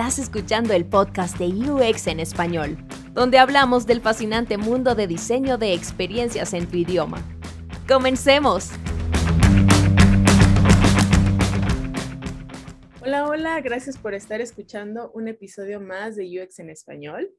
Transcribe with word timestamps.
Estás 0.00 0.18
escuchando 0.18 0.72
el 0.72 0.86
podcast 0.86 1.36
de 1.36 1.48
UX 1.48 2.06
en 2.06 2.20
español, 2.20 2.78
donde 3.12 3.36
hablamos 3.36 3.86
del 3.86 4.00
fascinante 4.00 4.56
mundo 4.56 4.94
de 4.94 5.06
diseño 5.06 5.58
de 5.58 5.74
experiencias 5.74 6.54
en 6.54 6.66
tu 6.66 6.78
idioma. 6.78 7.22
¡Comencemos! 7.86 8.70
Hola, 13.02 13.26
hola, 13.28 13.60
gracias 13.60 13.98
por 13.98 14.14
estar 14.14 14.40
escuchando 14.40 15.10
un 15.12 15.28
episodio 15.28 15.82
más 15.82 16.16
de 16.16 16.24
UX 16.42 16.60
en 16.60 16.70
español. 16.70 17.30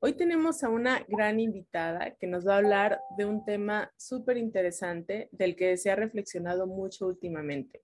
Hoy 0.00 0.14
tenemos 0.14 0.64
a 0.64 0.70
una 0.70 1.04
gran 1.06 1.38
invitada 1.38 2.16
que 2.18 2.26
nos 2.26 2.44
va 2.44 2.54
a 2.54 2.58
hablar 2.58 3.00
de 3.16 3.26
un 3.26 3.44
tema 3.44 3.92
súper 3.96 4.38
interesante 4.38 5.28
del 5.30 5.54
que 5.54 5.76
se 5.76 5.92
ha 5.92 5.94
reflexionado 5.94 6.66
mucho 6.66 7.06
últimamente 7.06 7.80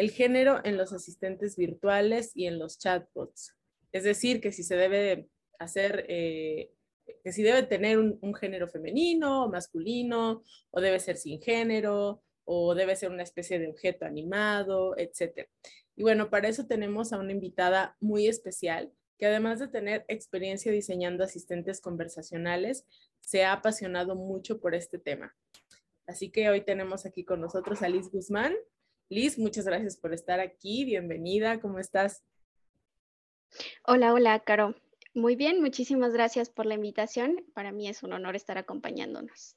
el 0.00 0.10
género 0.10 0.60
en 0.64 0.78
los 0.78 0.94
asistentes 0.94 1.56
virtuales 1.56 2.32
y 2.34 2.46
en 2.46 2.58
los 2.58 2.78
chatbots. 2.78 3.54
Es 3.92 4.04
decir, 4.04 4.40
que 4.40 4.52
si 4.52 4.62
se 4.62 4.76
debe 4.76 5.28
hacer, 5.58 6.06
eh, 6.08 6.72
que 7.24 7.32
si 7.32 7.42
debe 7.42 7.62
tener 7.64 7.98
un, 7.98 8.34
género 8.34 8.68
femenino 8.68 9.44
o 9.44 9.50
masculino, 9.50 10.42
o 10.70 10.80
debe 10.80 11.00
ser 11.00 11.16
sin 11.16 11.40
género, 11.40 12.22
o 12.44 12.74
debe 12.74 12.96
ser 12.96 13.10
una 13.10 13.22
especie 13.22 13.58
de 13.58 13.68
objeto 13.68 14.04
animado, 14.04 14.96
etc. 14.96 15.48
Y 15.96 16.02
bueno, 16.02 16.30
para 16.30 16.48
eso 16.48 16.66
tenemos 16.66 17.12
a 17.12 17.18
una 17.18 17.32
invitada 17.32 17.96
muy 18.00 18.26
especial 18.26 18.92
que 19.20 19.26
además 19.26 19.58
de 19.58 19.68
tener 19.68 20.06
experiencia 20.08 20.72
diseñando 20.72 21.22
asistentes 21.22 21.82
conversacionales, 21.82 22.86
se 23.20 23.44
ha 23.44 23.52
apasionado 23.52 24.16
mucho 24.16 24.60
por 24.60 24.74
este 24.74 24.98
tema. 24.98 25.36
Así 26.06 26.30
que 26.30 26.48
hoy 26.48 26.62
tenemos 26.62 27.04
aquí 27.04 27.22
con 27.22 27.40
nosotros 27.42 27.82
a 27.82 27.88
Liz 27.90 28.10
Guzmán. 28.10 28.54
Liz, 29.10 29.38
muchas 29.38 29.66
gracias 29.66 29.98
por 29.98 30.14
estar 30.14 30.40
aquí. 30.40 30.86
Bienvenida, 30.86 31.60
¿cómo 31.60 31.78
estás? 31.78 32.24
Hola, 33.86 34.12
hola, 34.12 34.38
Caro. 34.40 34.74
Muy 35.14 35.34
bien, 35.34 35.60
muchísimas 35.60 36.12
gracias 36.12 36.50
por 36.50 36.66
la 36.66 36.74
invitación. 36.74 37.44
Para 37.52 37.72
mí 37.72 37.88
es 37.88 38.02
un 38.02 38.12
honor 38.12 38.36
estar 38.36 38.58
acompañándonos. 38.58 39.56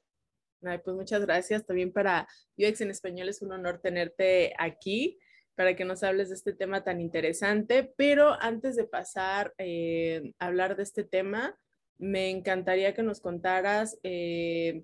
pues 0.60 0.96
muchas 0.96 1.20
gracias. 1.22 1.64
También 1.64 1.92
para 1.92 2.26
UX 2.58 2.80
en 2.80 2.90
Español 2.90 3.28
es 3.28 3.40
un 3.42 3.52
honor 3.52 3.78
tenerte 3.80 4.52
aquí 4.58 5.18
para 5.54 5.76
que 5.76 5.84
nos 5.84 6.02
hables 6.02 6.30
de 6.30 6.34
este 6.34 6.52
tema 6.52 6.82
tan 6.82 7.00
interesante. 7.00 7.92
Pero 7.96 8.36
antes 8.40 8.74
de 8.74 8.84
pasar 8.84 9.54
eh, 9.58 10.32
a 10.38 10.46
hablar 10.46 10.76
de 10.76 10.82
este 10.82 11.04
tema, 11.04 11.56
me 11.98 12.30
encantaría 12.30 12.94
que 12.94 13.02
nos 13.02 13.20
contaras 13.20 13.98
eh, 14.02 14.82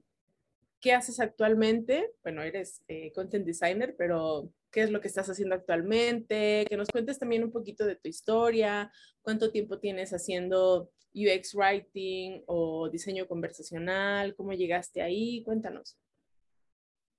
qué 0.81 0.93
haces 0.93 1.19
actualmente. 1.19 2.13
Bueno, 2.23 2.43
eres 2.43 2.83
eh, 2.89 3.11
content 3.13 3.45
designer, 3.45 3.97
pero 3.99 4.53
qué 4.71 4.83
es 4.83 4.91
lo 4.91 5.01
que 5.01 5.09
estás 5.09 5.29
haciendo 5.29 5.55
actualmente, 5.55 6.67
que 6.69 6.77
nos 6.77 6.89
cuentes 6.89 7.19
también 7.19 7.45
un 7.45 7.53
poquito 7.53 7.85
de 7.85 7.97
tu 7.97 8.09
historia, 8.09 8.91
cuánto 9.23 9.51
tiempo 9.51 9.79
tienes 9.79 10.13
haciendo 10.13 10.91
UX 11.15 11.55
writing 11.55 12.43
o 12.47 12.89
diseño 12.89 13.27
conversacional, 13.27 14.35
cómo 14.35 14.53
llegaste 14.53 15.03
ahí, 15.03 15.43
cuéntanos. 15.43 15.99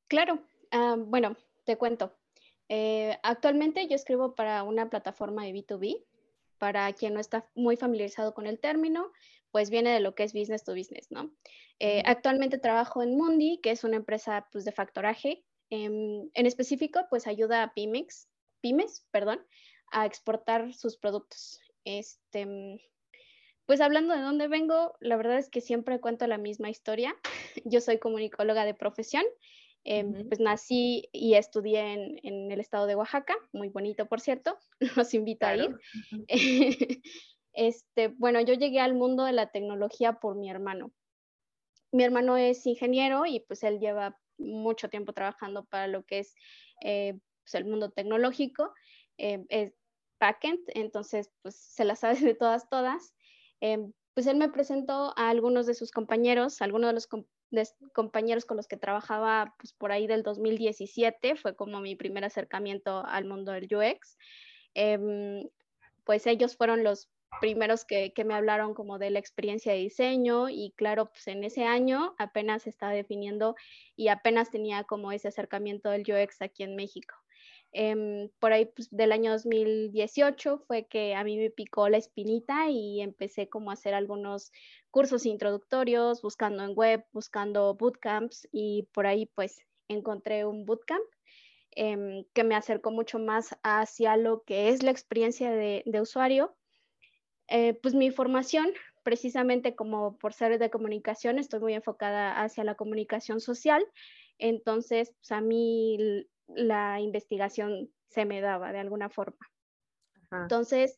Claro, 0.08 0.42
ah, 0.72 0.96
bueno, 0.98 1.36
te 1.66 1.78
cuento. 1.78 2.14
Eh, 2.70 3.18
actualmente 3.24 3.88
yo 3.88 3.96
escribo 3.96 4.34
para 4.34 4.64
una 4.64 4.90
plataforma 4.90 5.46
de 5.46 5.54
B2B. 5.54 6.06
Para 6.58 6.94
quien 6.94 7.16
no 7.16 7.20
está 7.20 7.50
muy 7.56 7.76
familiarizado 7.76 8.34
con 8.34 8.46
el 8.46 8.60
término, 8.60 9.12
pues 9.52 9.70
viene 9.70 9.92
de 9.92 10.00
lo 10.00 10.14
que 10.16 10.24
es 10.24 10.34
business 10.34 10.64
to 10.64 10.74
business, 10.74 11.10
¿no? 11.10 11.34
Eh, 11.80 12.04
actualmente 12.06 12.60
trabajo 12.60 13.02
en 13.02 13.18
Mundi, 13.18 13.60
que 13.62 13.72
es 13.72 13.84
una 13.84 13.98
empresa 13.98 14.48
pues, 14.52 14.64
de 14.64 14.72
factoraje 14.72 15.44
en 15.72 16.46
específico, 16.46 17.00
pues 17.10 17.28
ayuda 17.28 17.64
a 17.64 17.74
pymes, 17.74 18.30
pymes, 18.62 19.06
perdón, 19.12 19.40
a 19.92 20.06
exportar 20.06 20.74
sus 20.74 20.98
productos. 20.98 21.60
Este, 21.84 22.46
mm, 22.46 22.78
pues 23.66 23.82
hablando 23.82 24.14
de 24.14 24.22
dónde 24.22 24.48
vengo, 24.48 24.96
la 25.00 25.18
verdad 25.18 25.38
es 25.38 25.50
que 25.50 25.62
siempre 25.62 26.00
cuento 26.00 26.28
la 26.28 26.38
misma 26.38 26.70
historia. 26.70 27.16
Yo 27.66 27.82
soy 27.82 28.00
comunicóloga 28.00 28.66
de 28.66 28.74
profesión. 28.74 29.24
Em, 29.84 30.28
pues 30.28 30.40
nací 30.40 31.10
y 31.12 31.34
estudié 31.34 32.20
en, 32.22 32.52
el 32.52 32.60
estado 32.60 32.86
de 32.86 32.96
Oaxaca, 32.96 33.36
muy 33.52 33.70
bonito 33.70 34.06
por 34.06 34.22
cierto, 34.22 34.60
los 34.96 35.12
invito 35.16 35.48
a 35.48 35.56
ir. 35.56 35.76
este, 37.54 38.10
bueno, 38.10 38.40
yo 38.42 38.54
llegué 38.54 38.80
al 38.80 38.94
mundo 38.94 39.24
de 39.24 39.32
la 39.32 39.50
tecnología 39.50 40.20
por 40.20 40.36
mi 40.36 40.52
hermano. 40.52 40.92
Mi 41.92 42.04
hermano 42.04 42.38
es 42.38 42.64
ingeniero 42.68 43.26
y 43.26 43.40
pues 43.40 43.64
él 43.64 43.80
lleva 43.80 44.20
mucho 44.42 44.90
tiempo 44.90 45.14
trabajando 45.14 45.66
para 45.66 45.88
lo 45.88 46.04
que 46.04 46.20
es 46.20 46.36
eh, 46.84 47.14
pues, 47.44 47.56
el 47.56 47.66
mundo 47.66 47.92
tecnológico, 47.92 48.74
eh, 49.18 49.44
es 49.50 49.74
backend, 50.20 50.60
entonces 50.68 51.32
pues 51.42 51.56
se 51.56 51.86
la 51.86 51.96
sabe 51.96 52.20
de 52.20 52.36
todas, 52.36 52.70
todas. 52.70 53.14
Eh, 53.62 53.80
pues 54.14 54.28
él 54.28 54.38
me 54.38 54.50
presentó 54.50 55.14
a 55.16 55.30
algunos 55.30 55.66
de 55.66 55.74
sus 55.74 55.92
compañeros, 55.92 56.62
algunos 56.62 56.90
de 56.90 56.94
los 56.94 57.74
compañeros 57.94 58.46
con 58.46 58.58
los 58.58 58.68
que 58.68 58.78
trabajaba 58.78 59.56
pues, 59.58 59.74
por 59.74 59.92
ahí 59.92 60.08
del 60.08 60.24
2017, 60.24 61.36
fue 61.36 61.56
como 61.56 61.80
mi 61.80 61.96
primer 61.96 62.26
acercamiento 62.26 63.06
al 63.06 63.26
mundo 63.26 63.52
del 63.52 63.70
UX. 63.74 64.18
Em, 64.74 65.48
pues 66.04 66.28
ellos 66.28 66.56
fueron 66.56 66.84
los 66.84 67.10
primeros 67.40 67.86
que, 67.86 68.14
me 68.26 68.34
hablaron 68.34 68.74
como 68.74 69.00
de 69.00 69.10
la 69.10 69.20
experiencia 69.20 69.72
de 69.74 69.80
diseño 69.80 70.50
y 70.50 70.74
claro, 70.76 71.08
pues 71.12 71.28
en 71.28 71.44
ese 71.44 71.64
año 71.64 72.14
apenas 72.18 72.68
estaba 72.68 72.92
definiendo 72.92 73.56
y 73.96 74.10
apenas 74.10 74.52
tenía 74.52 74.84
como 74.84 75.12
ese 75.12 75.30
acercamiento 75.30 75.90
del 75.90 76.02
UX 76.02 76.42
aquí 76.42 76.64
en 76.64 76.76
México. 76.76 77.16
Em, 77.74 78.30
por 78.40 78.52
ahí 78.52 78.66
pues, 78.66 78.90
del 78.92 79.14
año 79.14 79.32
2018 79.32 80.60
fue 80.68 80.88
que 80.88 81.16
a 81.16 81.24
mí 81.24 81.38
me 81.38 81.50
picó 81.50 81.88
la 81.88 81.98
espinita 81.98 82.70
y 82.70 83.02
empecé 83.02 83.48
como 83.48 83.72
a 83.72 83.74
hacer 83.74 83.94
algunos 83.94 84.52
cursos 84.92 85.26
introductorios, 85.26 86.22
buscando 86.22 86.64
en 86.64 86.76
web, 86.76 87.06
buscando 87.14 87.74
bootcamps 87.76 88.48
y 88.52 88.90
por 88.94 89.08
ahí 89.08 89.26
pues 89.36 89.62
encontré 89.88 90.46
un 90.46 90.66
bootcamp 90.66 91.04
em, 91.72 92.26
que 92.34 92.44
me 92.44 92.56
acercó 92.56 92.92
mucho 92.92 93.20
más 93.20 93.58
hacia 93.64 94.18
lo 94.18 94.44
que 94.44 94.70
es 94.70 94.84
la 94.84 94.92
experiencia 94.92 95.52
de, 95.52 95.84
de 95.86 96.02
usuario 96.02 96.56
eh, 97.52 97.74
pues 97.74 97.94
mi 97.94 98.12
formación, 98.12 98.72
precisamente 99.04 99.76
como 99.76 100.18
por 100.18 100.34
ser 100.34 100.58
de 100.58 100.70
comunicación, 100.70 101.38
estoy 101.38 101.60
muy 101.60 101.74
enfocada 101.74 102.42
hacia 102.42 102.64
la 102.64 102.76
comunicación 102.76 103.42
social, 103.42 103.86
entonces 104.38 105.14
pues, 105.20 105.32
a 105.32 105.42
mí 105.42 106.26
la 106.48 107.00
investigación 107.02 107.92
se 108.08 108.26
me 108.26 108.42
daba 108.42 108.72
de 108.72 108.80
alguna 108.80 109.10
forma. 109.10 109.38
Entonces, 110.32 110.96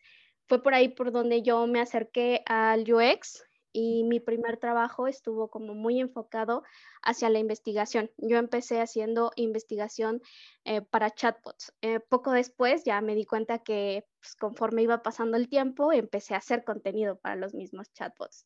fue 0.48 0.62
por 0.62 0.76
ahí 0.76 0.90
por 0.90 1.12
donde 1.12 1.42
yo 1.42 1.66
me 1.66 1.82
acerqué 1.82 2.44
al 2.46 2.82
UX 2.82 3.44
y 3.74 4.04
mi 4.04 4.20
primer 4.20 4.58
trabajo 4.58 5.08
estuvo 5.08 5.50
como 5.50 5.74
muy 5.74 6.00
enfocado 6.00 6.64
hacia 7.02 7.30
la 7.30 7.40
investigación. 7.40 8.12
Yo 8.18 8.38
empecé 8.38 8.80
haciendo 8.80 9.32
investigación 9.36 10.22
eh, 10.64 10.82
para 10.82 11.10
chatbots. 11.10 11.74
Eh, 11.82 12.00
poco 12.00 12.32
después 12.32 12.84
ya 12.86 13.02
me 13.02 13.16
di 13.16 13.26
cuenta 13.26 13.60
que 13.60 14.06
pues, 14.20 14.36
conforme 14.36 14.84
iba 14.84 15.02
pasando 15.02 15.38
el 15.38 15.50
tiempo, 15.50 15.92
empecé 15.92 16.36
a 16.36 16.38
hacer 16.38 16.64
contenido 16.64 17.18
para 17.18 17.36
los 17.36 17.56
mismos 17.56 17.92
chatbots. 17.94 18.46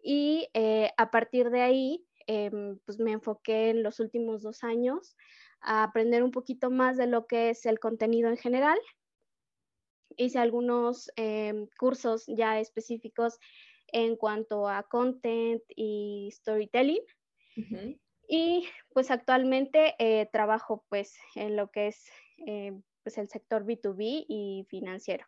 Y 0.00 0.48
eh, 0.54 0.92
a 0.96 1.10
partir 1.10 1.50
de 1.50 1.62
ahí, 1.62 2.06
em, 2.26 2.78
pues 2.86 3.00
me 3.00 3.12
enfoqué 3.12 3.70
en 3.70 3.82
los 3.82 3.98
últimos 3.98 4.42
dos 4.42 4.62
años 4.62 5.16
a 5.60 5.82
aprender 5.82 6.22
un 6.22 6.30
poquito 6.30 6.70
más 6.70 6.96
de 6.96 7.08
lo 7.08 7.26
que 7.26 7.50
es 7.50 7.66
el 7.66 7.80
contenido 7.80 8.28
en 8.28 8.36
general. 8.36 8.78
Hice 10.16 10.38
algunos 10.38 11.10
em, 11.16 11.66
cursos 11.78 12.24
ya 12.28 12.60
específicos 12.60 13.38
en 13.92 14.16
cuanto 14.16 14.68
a 14.68 14.82
content 14.82 15.62
y 15.76 16.30
storytelling. 16.32 17.02
Y 18.28 18.66
pues 18.92 19.10
actualmente 19.10 19.94
eh, 19.98 20.26
trabajo 20.32 20.84
pues 20.88 21.14
en 21.34 21.54
lo 21.56 21.70
que 21.70 21.88
es 21.88 22.06
eh, 22.46 22.72
pues 23.02 23.18
el 23.18 23.28
sector 23.28 23.64
B2B 23.64 24.24
y 24.26 24.66
financiero, 24.68 25.26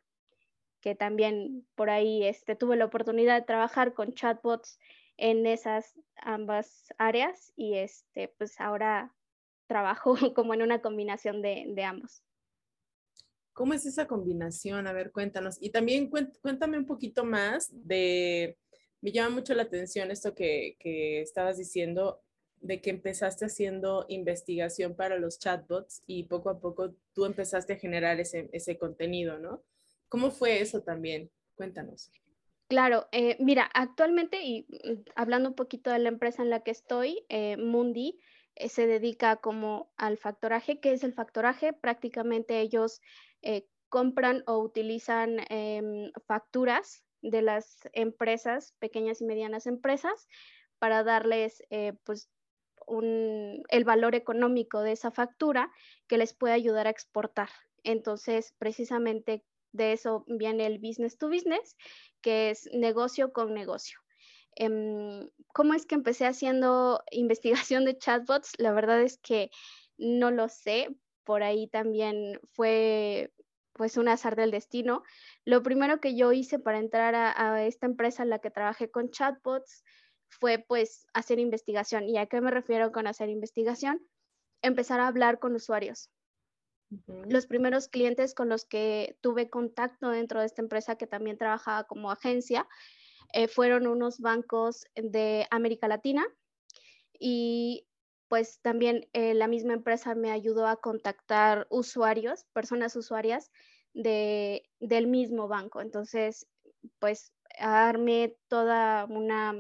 que 0.80 0.94
también 0.94 1.66
por 1.74 1.90
ahí 1.90 2.24
este, 2.24 2.56
tuve 2.56 2.76
la 2.76 2.86
oportunidad 2.86 3.38
de 3.38 3.46
trabajar 3.46 3.94
con 3.94 4.14
chatbots 4.14 4.78
en 5.16 5.46
esas 5.46 5.94
ambas 6.16 6.86
áreas 6.98 7.52
y 7.56 7.74
este, 7.74 8.28
pues 8.38 8.60
ahora 8.60 9.14
trabajo 9.66 10.14
como 10.34 10.54
en 10.54 10.62
una 10.62 10.80
combinación 10.80 11.42
de, 11.42 11.66
de 11.68 11.84
ambos. 11.84 12.22
¿Cómo 13.54 13.72
es 13.72 13.86
esa 13.86 14.06
combinación? 14.06 14.86
A 14.86 14.92
ver, 14.92 15.12
cuéntanos. 15.12 15.56
Y 15.60 15.70
también 15.70 16.10
cuéntame 16.10 16.76
un 16.76 16.86
poquito 16.86 17.24
más 17.24 17.70
de, 17.72 18.58
me 19.00 19.12
llama 19.12 19.36
mucho 19.36 19.54
la 19.54 19.62
atención 19.62 20.10
esto 20.10 20.34
que, 20.34 20.76
que 20.78 21.22
estabas 21.22 21.56
diciendo, 21.56 22.20
de 22.60 22.80
que 22.80 22.90
empezaste 22.90 23.46
haciendo 23.46 24.06
investigación 24.08 24.94
para 24.96 25.18
los 25.18 25.38
chatbots 25.38 26.02
y 26.06 26.24
poco 26.24 26.50
a 26.50 26.58
poco 26.58 26.94
tú 27.12 27.24
empezaste 27.24 27.74
a 27.74 27.78
generar 27.78 28.20
ese, 28.20 28.50
ese 28.52 28.76
contenido, 28.76 29.38
¿no? 29.38 29.62
¿Cómo 30.08 30.30
fue 30.30 30.60
eso 30.60 30.82
también? 30.82 31.30
Cuéntanos. 31.54 32.10
Claro, 32.68 33.06
eh, 33.12 33.36
mira, 33.40 33.70
actualmente 33.74 34.42
y 34.42 34.62
mm, 34.62 35.10
hablando 35.14 35.50
un 35.50 35.54
poquito 35.54 35.90
de 35.90 35.98
la 35.98 36.08
empresa 36.08 36.42
en 36.42 36.50
la 36.50 36.60
que 36.60 36.70
estoy, 36.70 37.24
eh, 37.28 37.56
Mundi, 37.56 38.18
eh, 38.56 38.68
se 38.68 38.86
dedica 38.86 39.36
como 39.36 39.92
al 39.96 40.16
factoraje. 40.16 40.80
¿Qué 40.80 40.92
es 40.92 41.04
el 41.04 41.12
factoraje? 41.12 41.72
Prácticamente 41.72 42.60
ellos 42.60 43.00
compran 43.88 44.42
o 44.46 44.58
utilizan 44.58 45.38
em, 45.50 46.10
facturas 46.26 47.04
de 47.22 47.42
las 47.42 47.78
empresas, 47.92 48.74
pequeñas 48.78 49.20
y 49.20 49.24
medianas 49.24 49.66
empresas, 49.66 50.26
para 50.78 51.04
darles 51.04 51.62
eh, 51.70 51.94
pues 52.04 52.28
el 52.88 53.84
valor 53.84 54.14
económico 54.14 54.82
de 54.82 54.92
esa 54.92 55.10
factura 55.10 55.70
que 56.06 56.18
les 56.18 56.34
puede 56.34 56.54
ayudar 56.54 56.86
a 56.86 56.90
exportar. 56.90 57.48
Entonces, 57.82 58.54
precisamente 58.58 59.44
de 59.72 59.92
eso 59.92 60.24
viene 60.26 60.66
el 60.66 60.78
business 60.78 61.16
to 61.16 61.28
business, 61.28 61.76
que 62.20 62.50
es 62.50 62.68
negocio 62.72 63.32
con 63.32 63.54
negocio. 63.54 63.98
Em, 64.56 65.28
¿Cómo 65.52 65.74
es 65.74 65.86
que 65.86 65.94
empecé 65.94 66.26
haciendo 66.26 67.02
investigación 67.10 67.84
de 67.84 67.98
chatbots? 67.98 68.52
La 68.58 68.72
verdad 68.72 69.02
es 69.02 69.18
que 69.18 69.50
no 69.98 70.30
lo 70.30 70.48
sé. 70.48 70.88
Por 71.24 71.42
ahí 71.42 71.68
también 71.68 72.38
fue 72.52 73.32
pues 73.74 73.96
un 73.96 74.08
azar 74.08 74.36
del 74.36 74.50
destino. 74.50 75.02
Lo 75.44 75.62
primero 75.62 76.00
que 76.00 76.16
yo 76.16 76.32
hice 76.32 76.58
para 76.58 76.78
entrar 76.78 77.14
a, 77.14 77.54
a 77.54 77.64
esta 77.64 77.86
empresa 77.86 78.22
en 78.22 78.30
la 78.30 78.38
que 78.38 78.50
trabajé 78.50 78.90
con 78.90 79.10
chatbots 79.10 79.84
fue 80.28 80.58
pues 80.58 81.06
hacer 81.12 81.38
investigación. 81.38 82.08
¿Y 82.08 82.18
a 82.18 82.26
qué 82.26 82.40
me 82.40 82.50
refiero 82.50 82.92
con 82.92 83.06
hacer 83.06 83.28
investigación? 83.28 84.00
Empezar 84.62 85.00
a 85.00 85.08
hablar 85.08 85.38
con 85.38 85.54
usuarios. 85.54 86.10
Los 87.28 87.46
primeros 87.46 87.88
clientes 87.88 88.34
con 88.34 88.48
los 88.48 88.64
que 88.64 89.16
tuve 89.20 89.50
contacto 89.50 90.10
dentro 90.10 90.40
de 90.40 90.46
esta 90.46 90.62
empresa 90.62 90.96
que 90.96 91.06
también 91.06 91.38
trabajaba 91.38 91.84
como 91.84 92.10
agencia 92.10 92.68
eh, 93.32 93.48
fueron 93.48 93.86
unos 93.86 94.20
bancos 94.20 94.84
de 94.94 95.46
América 95.50 95.88
Latina 95.88 96.24
y 97.18 97.86
pues 98.28 98.60
también 98.60 99.08
eh, 99.12 99.34
la 99.34 99.48
misma 99.48 99.74
empresa 99.74 100.14
me 100.14 100.30
ayudó 100.30 100.66
a 100.66 100.76
contactar 100.76 101.66
usuarios, 101.70 102.44
personas 102.52 102.96
usuarias 102.96 103.50
de, 103.92 104.68
del 104.80 105.06
mismo 105.06 105.48
banco. 105.48 105.80
Entonces, 105.80 106.46
pues 106.98 107.32
armé 107.58 108.36
toda 108.48 109.06
una 109.06 109.54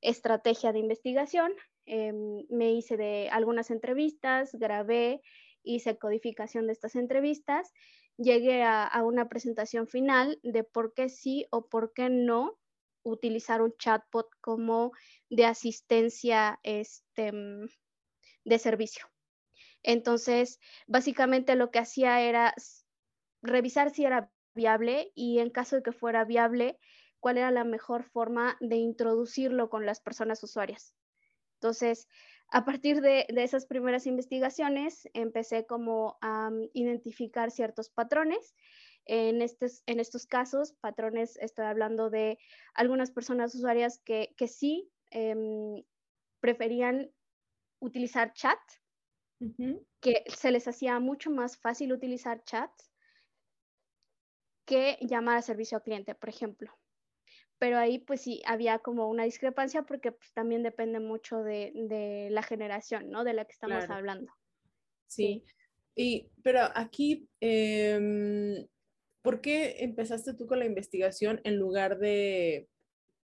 estrategia 0.00 0.72
de 0.72 0.80
investigación, 0.80 1.52
em, 1.86 2.44
me 2.50 2.72
hice 2.72 2.96
de 2.96 3.28
algunas 3.30 3.70
entrevistas, 3.70 4.52
grabé, 4.52 5.22
hice 5.62 5.98
codificación 5.98 6.66
de 6.66 6.72
estas 6.72 6.96
entrevistas, 6.96 7.72
llegué 8.18 8.62
a, 8.62 8.90
una 9.04 9.28
presentación 9.28 9.88
final 9.88 10.38
de 10.42 10.64
por 10.64 10.92
qué 10.94 11.08
sí 11.08 11.46
o 11.50 11.68
por 11.68 11.92
qué 11.92 12.10
no 12.10 12.58
utilizar 13.04 13.62
un 13.62 13.74
chatbot 13.78 14.28
como 14.40 14.92
de 15.30 15.46
asistencia 15.46 16.60
este, 16.62 17.32
mm, 17.32 17.66
de 18.44 18.58
servicio. 18.58 19.06
Entonces, 19.82 20.60
básicamente 20.86 21.56
lo 21.56 21.70
que 21.70 21.80
hacía 21.80 22.20
era 22.20 22.54
revisar 23.42 23.90
si 23.90 24.04
era 24.04 24.30
viable 24.54 25.12
y 25.14 25.38
en 25.38 25.50
caso 25.50 25.76
de 25.76 25.82
que 25.82 25.92
fuera 25.92 26.24
viable, 26.24 26.78
cuál 27.20 27.38
era 27.38 27.50
la 27.50 27.64
mejor 27.64 28.04
forma 28.04 28.56
de 28.60 28.76
introducirlo 28.76 29.70
con 29.70 29.86
las 29.86 30.00
personas 30.00 30.42
usuarias. 30.42 30.94
Entonces, 31.54 32.08
a 32.48 32.64
partir 32.64 33.00
de, 33.00 33.24
esas 33.28 33.66
primeras 33.66 34.06
investigaciones, 34.06 35.08
empecé 35.14 35.64
como 35.64 36.18
a 36.20 36.50
mm, 36.50 36.68
identificar 36.74 37.50
ciertos 37.50 37.88
patrones. 37.90 38.54
En, 39.04 39.40
en 39.40 40.00
estos 40.00 40.26
casos, 40.26 40.74
patrones, 40.80 41.36
estoy 41.38 41.64
hablando 41.64 42.10
de 42.10 42.38
algunas 42.74 43.10
personas 43.10 43.54
usuarias 43.54 44.00
que, 44.04 44.34
sí 44.46 44.90
em, 45.10 45.82
preferían 46.40 47.10
utilizar 47.82 48.32
chat, 48.32 48.58
que 50.00 50.24
se 50.28 50.52
les 50.52 50.68
hacía 50.68 51.00
mucho 51.00 51.30
más 51.30 51.58
fácil 51.58 51.92
utilizar 51.92 52.44
chat 52.44 52.70
que 54.64 54.96
llamar 55.00 55.38
a 55.38 55.42
servicio 55.42 55.76
al 55.78 55.82
cliente, 55.82 56.14
por 56.14 56.28
ejemplo 56.28 56.72
pero 57.62 57.78
ahí 57.78 58.00
pues 58.00 58.22
sí 58.22 58.42
había 58.44 58.80
como 58.80 59.08
una 59.08 59.22
discrepancia 59.22 59.84
porque 59.84 60.10
pues, 60.10 60.32
también 60.32 60.64
depende 60.64 60.98
mucho 60.98 61.44
de, 61.44 62.28
la 62.28 62.42
generación, 62.42 63.08
¿no? 63.08 63.22
De 63.22 63.34
la 63.34 63.44
que 63.44 63.52
estamos 63.52 63.88
hablando. 63.88 64.32
Sí. 65.06 65.44
Y, 65.94 66.28
pero 66.42 66.62
aquí, 66.74 67.28
em, 67.38 68.66
¿por 69.22 69.40
qué 69.40 69.76
empezaste 69.78 70.34
tú 70.34 70.48
con 70.48 70.58
la 70.58 70.64
investigación 70.64 71.40
en 71.44 71.54
lugar 71.56 72.00
de, 72.00 72.68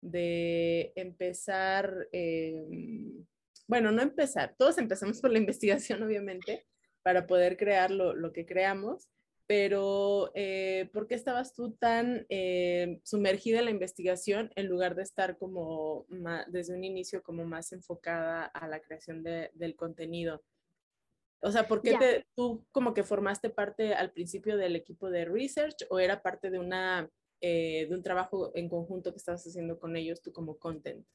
de 0.01 0.93
empezar, 0.95 1.93
em, 2.13 3.27
bueno, 3.71 3.93
no 3.93 4.03
empezar, 4.03 4.57
todos 4.59 4.79
empezamos 4.79 5.21
por 5.21 5.31
la 5.31 5.39
investigación, 5.39 6.03
obviamente, 6.03 6.67
para 7.03 7.29
poder 7.29 7.57
crear 7.57 7.93
lo, 7.93 8.15
lo 8.15 8.33
que 8.33 8.45
creamos, 8.45 9.09
pero 9.47 10.33
eh, 10.35 10.91
¿por 10.93 11.07
qué 11.07 11.15
estabas 11.15 11.55
tú 11.55 11.73
tan 11.73 12.27
eh, 12.29 13.01
sumergida 13.05 13.61
en 13.61 13.67
la 13.67 13.71
investigación 13.71 14.51
en 14.57 14.67
lugar 14.67 14.97
de 14.97 15.03
estar 15.03 15.39
como 15.39 16.05
desde 16.49 16.75
un 16.75 16.83
inicio 16.83 17.23
como 17.23 17.45
más 17.45 17.73
enfocada 17.73 18.45
a 18.45 18.67
la 18.67 18.81
creación 18.81 19.23
del 19.23 19.77
contenido? 19.77 20.43
O 21.41 21.51
sea, 21.53 21.67
¿por 21.67 21.81
qué 21.81 22.27
tú 22.35 22.67
como 22.73 22.93
que 22.93 23.05
formaste 23.05 23.51
parte 23.51 23.95
al 23.95 24.13
principio 24.13 24.57
del 24.57 24.77
equipo 24.77 25.11
de 25.11 25.25
research 25.25 25.87
o 25.91 25.99
era 26.01 26.23
parte 26.23 26.51
de, 26.51 26.59
una, 26.59 27.09
eh, 27.41 27.87
de 27.89 27.95
un 27.95 28.03
trabajo 28.03 28.51
en 28.55 28.69
conjunto 28.69 29.13
que 29.13 29.19
estabas 29.19 29.47
haciendo 29.47 29.79
con 29.79 29.97
ellos 29.97 30.23
tú 30.23 30.33
como 30.33 30.59
content? 30.59 31.07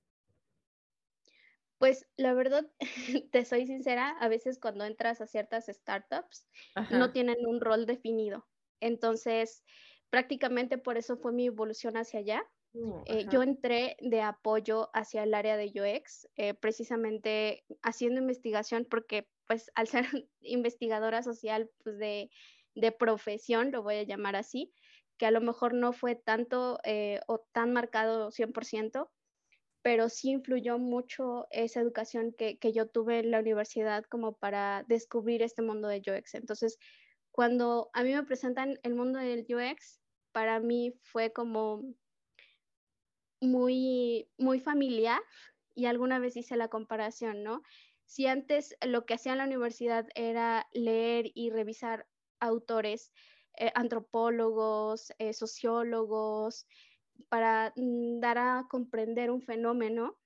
Pues 1.86 2.08
la 2.18 2.34
verdad, 2.34 2.66
te 3.32 3.46
soy 3.46 3.68
sincera, 3.68 4.10
a 4.20 4.28
veces 4.28 4.58
cuando 4.60 4.86
entras 4.86 5.22
a 5.22 5.28
ciertas 5.28 5.68
startups 5.68 6.48
no 6.90 7.12
tienen 7.12 7.36
un 7.46 7.62
rol 7.62 7.86
definido. 7.86 8.48
Entonces, 8.80 9.64
prácticamente 10.10 10.80
por 10.80 10.98
eso 10.98 11.16
fue 11.16 11.32
mi 11.32 11.46
evolución 11.46 11.96
hacia 11.96 12.22
allá. 12.22 12.44
Oh, 12.74 13.04
eh, 13.06 13.28
yo 13.32 13.44
entré 13.44 13.98
de 14.00 14.22
apoyo 14.22 14.90
hacia 14.96 15.22
el 15.22 15.36
área 15.36 15.58
de 15.58 15.68
UX, 15.76 16.28
eh, 16.38 16.56
precisamente 16.56 17.64
haciendo 17.84 18.20
investigación, 18.20 18.88
porque 18.90 19.30
pues 19.46 19.70
al 19.76 19.88
ser 19.88 20.06
investigadora 20.42 21.22
social 21.22 21.70
pues, 21.84 22.00
de, 22.00 22.32
profesión, 22.98 23.72
lo 23.72 23.84
voy 23.84 23.98
a 23.98 24.04
llamar 24.04 24.36
así, 24.36 24.74
que 25.20 25.28
a 25.28 25.32
lo 25.32 25.40
mejor 25.40 25.76
no 25.76 25.94
fue 25.94 26.16
tanto 26.16 26.80
eh, 26.84 27.20
o 27.28 27.46
tan 27.52 27.74
marcado 27.74 28.32
100%, 28.32 29.12
pero 29.86 30.10
sí 30.10 30.32
influyó 30.32 30.80
mucho 30.80 31.46
esa 31.52 31.80
educación 31.80 32.34
que, 32.34 32.58
yo 32.74 32.88
tuve 32.88 33.20
en 33.20 33.30
la 33.30 33.40
universidad 33.40 34.04
como 34.06 34.34
para 34.34 34.84
descubrir 34.88 35.44
este 35.44 35.62
mundo 35.62 35.88
de 35.88 36.00
UX. 36.00 36.34
Entonces, 36.34 36.80
cuando 37.30 37.92
a 37.94 38.02
mí 38.02 38.12
me 38.12 38.24
presentan 38.24 38.80
el 38.82 38.96
mundo 38.96 39.20
del 39.20 39.46
UX, 39.48 40.02
para 40.32 40.60
mí 40.60 40.96
fue 41.04 41.32
como 41.32 41.84
muy, 43.40 44.28
muy 44.40 44.60
familiar 44.60 45.22
y 45.76 45.86
alguna 45.86 46.18
vez 46.18 46.36
hice 46.36 46.58
la 46.58 46.70
comparación, 46.70 47.44
¿no? 47.44 47.62
Si 48.06 48.26
antes 48.26 48.76
lo 48.82 49.06
que 49.06 49.14
hacía 49.14 49.34
en 49.34 49.38
la 49.38 49.46
universidad 49.46 50.08
era 50.16 50.68
leer 50.74 51.30
y 51.36 51.52
revisar 51.52 52.08
autores, 52.40 53.14
eh, 53.56 53.72
antropólogos, 53.76 55.14
eh, 55.20 55.34
sociólogos, 55.34 56.66
para 57.30 57.74
mm, 57.76 58.20
dar 58.20 58.38
a 58.38 58.68
comprender 58.70 59.32
un 59.32 59.42
fenómeno 59.42 60.18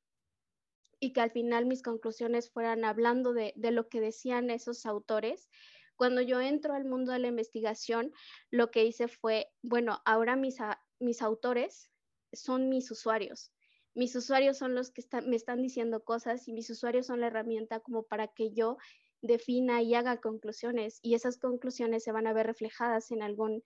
y 1.00 1.14
que 1.14 1.22
al 1.22 1.32
final 1.32 1.66
mis 1.66 1.82
conclusiones 1.82 2.52
fueran 2.52 2.84
hablando 2.84 3.34
de, 3.34 3.54
lo 3.56 3.88
que 3.88 4.02
decían 4.02 4.50
esos 4.50 4.86
autores. 4.86 5.50
Cuando 5.96 6.22
yo 6.22 6.42
entro 6.42 6.74
al 6.74 6.86
mundo 6.86 7.12
de 7.12 7.20
la 7.20 7.28
investigación, 7.28 8.12
lo 8.52 8.72
que 8.72 8.86
hice 8.86 9.08
fue, 9.08 9.48
bueno, 9.62 10.02
ahora 10.06 10.36
mis, 10.36 10.58
mis 11.00 11.22
autores 11.22 11.90
son 12.34 12.70
mis 12.70 12.92
usuarios. 12.92 13.52
Mis 13.96 14.16
usuarios 14.16 14.58
son 14.58 14.76
los 14.76 14.92
que 14.92 15.04
me 15.26 15.36
están 15.36 15.62
diciendo 15.62 16.04
cosas 16.04 16.48
y 16.48 16.54
mis 16.54 16.70
usuarios 16.70 17.08
son 17.08 17.22
la 17.22 17.28
herramienta 17.28 17.80
como 17.80 18.04
para 18.04 18.28
que 18.28 18.52
yo 18.52 18.78
defina 19.22 19.82
y 19.82 19.96
haga 19.96 20.22
conclusiones 20.22 21.00
y 21.02 21.16
esas 21.16 21.38
conclusiones 21.38 22.04
se 22.04 22.12
van 22.12 22.28
a 22.28 22.34
ver 22.34 22.48
reflejadas 22.48 23.12
en 23.12 23.22
algún 23.22 23.64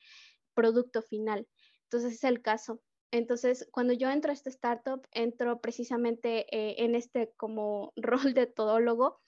producto 0.53 1.01
final. 1.01 1.48
Entonces 1.84 2.13
es 2.13 2.24
el 2.24 2.42
caso. 2.42 2.82
Entonces, 3.13 3.70
cuando 3.72 3.93
yo 3.93 4.10
entro 4.10 4.32
a 4.32 4.34
esta 4.34 4.50
startup, 4.50 5.08
entro 5.12 5.62
precisamente 5.62 6.48
eh, 6.50 6.84
en 6.84 6.96
este 6.96 7.32
como 7.38 7.93
rol 7.96 8.34
de 8.34 8.48
todólogo. 8.48 9.22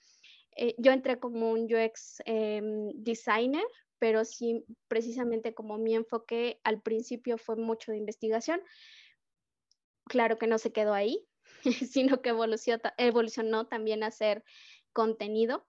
Eh, 0.56 0.74
yo 0.76 0.90
entré 0.90 1.20
como 1.20 1.52
un 1.52 1.72
UX 1.72 2.20
em, 2.24 2.90
designer, 2.96 3.62
pero 4.00 4.24
sí 4.24 4.64
precisamente 4.88 5.54
como 5.54 5.78
mi 5.78 5.94
enfoque 5.94 6.60
al 6.64 6.82
principio 6.82 7.38
fue 7.38 7.54
mucho 7.54 7.92
de 7.92 7.98
investigación. 7.98 8.60
Claro 10.06 10.36
que 10.36 10.48
no 10.48 10.58
se 10.58 10.72
quedó 10.72 10.92
ahí, 10.92 11.24
sino 11.88 12.20
que 12.22 12.30
evolucionó, 12.30 12.82
evolucionó 12.98 13.68
también 13.68 14.02
a 14.02 14.08
hacer 14.08 14.42
contenido. 14.92 15.64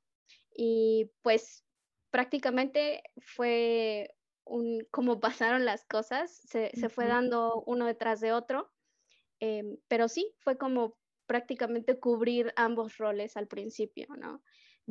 Y 0.56 1.12
pues 1.22 1.64
prácticamente 2.10 3.04
fue 3.20 4.10
cómo 4.92 5.20
pasaron 5.20 5.66
las 5.66 5.86
cosas, 5.86 6.32
se, 6.32 6.72
fue 6.90 7.08
dando 7.08 7.64
uno 7.66 7.86
detrás 7.86 8.20
de 8.20 8.32
otro, 8.32 8.72
em, 9.40 9.78
pero 9.88 10.08
sí, 10.08 10.34
fue 10.40 10.58
como 10.58 10.98
prácticamente 11.26 12.00
cubrir 12.00 12.54
ambos 12.56 12.98
roles 12.98 13.38
al 13.38 13.48
principio, 13.48 14.08
¿no? 14.18 14.42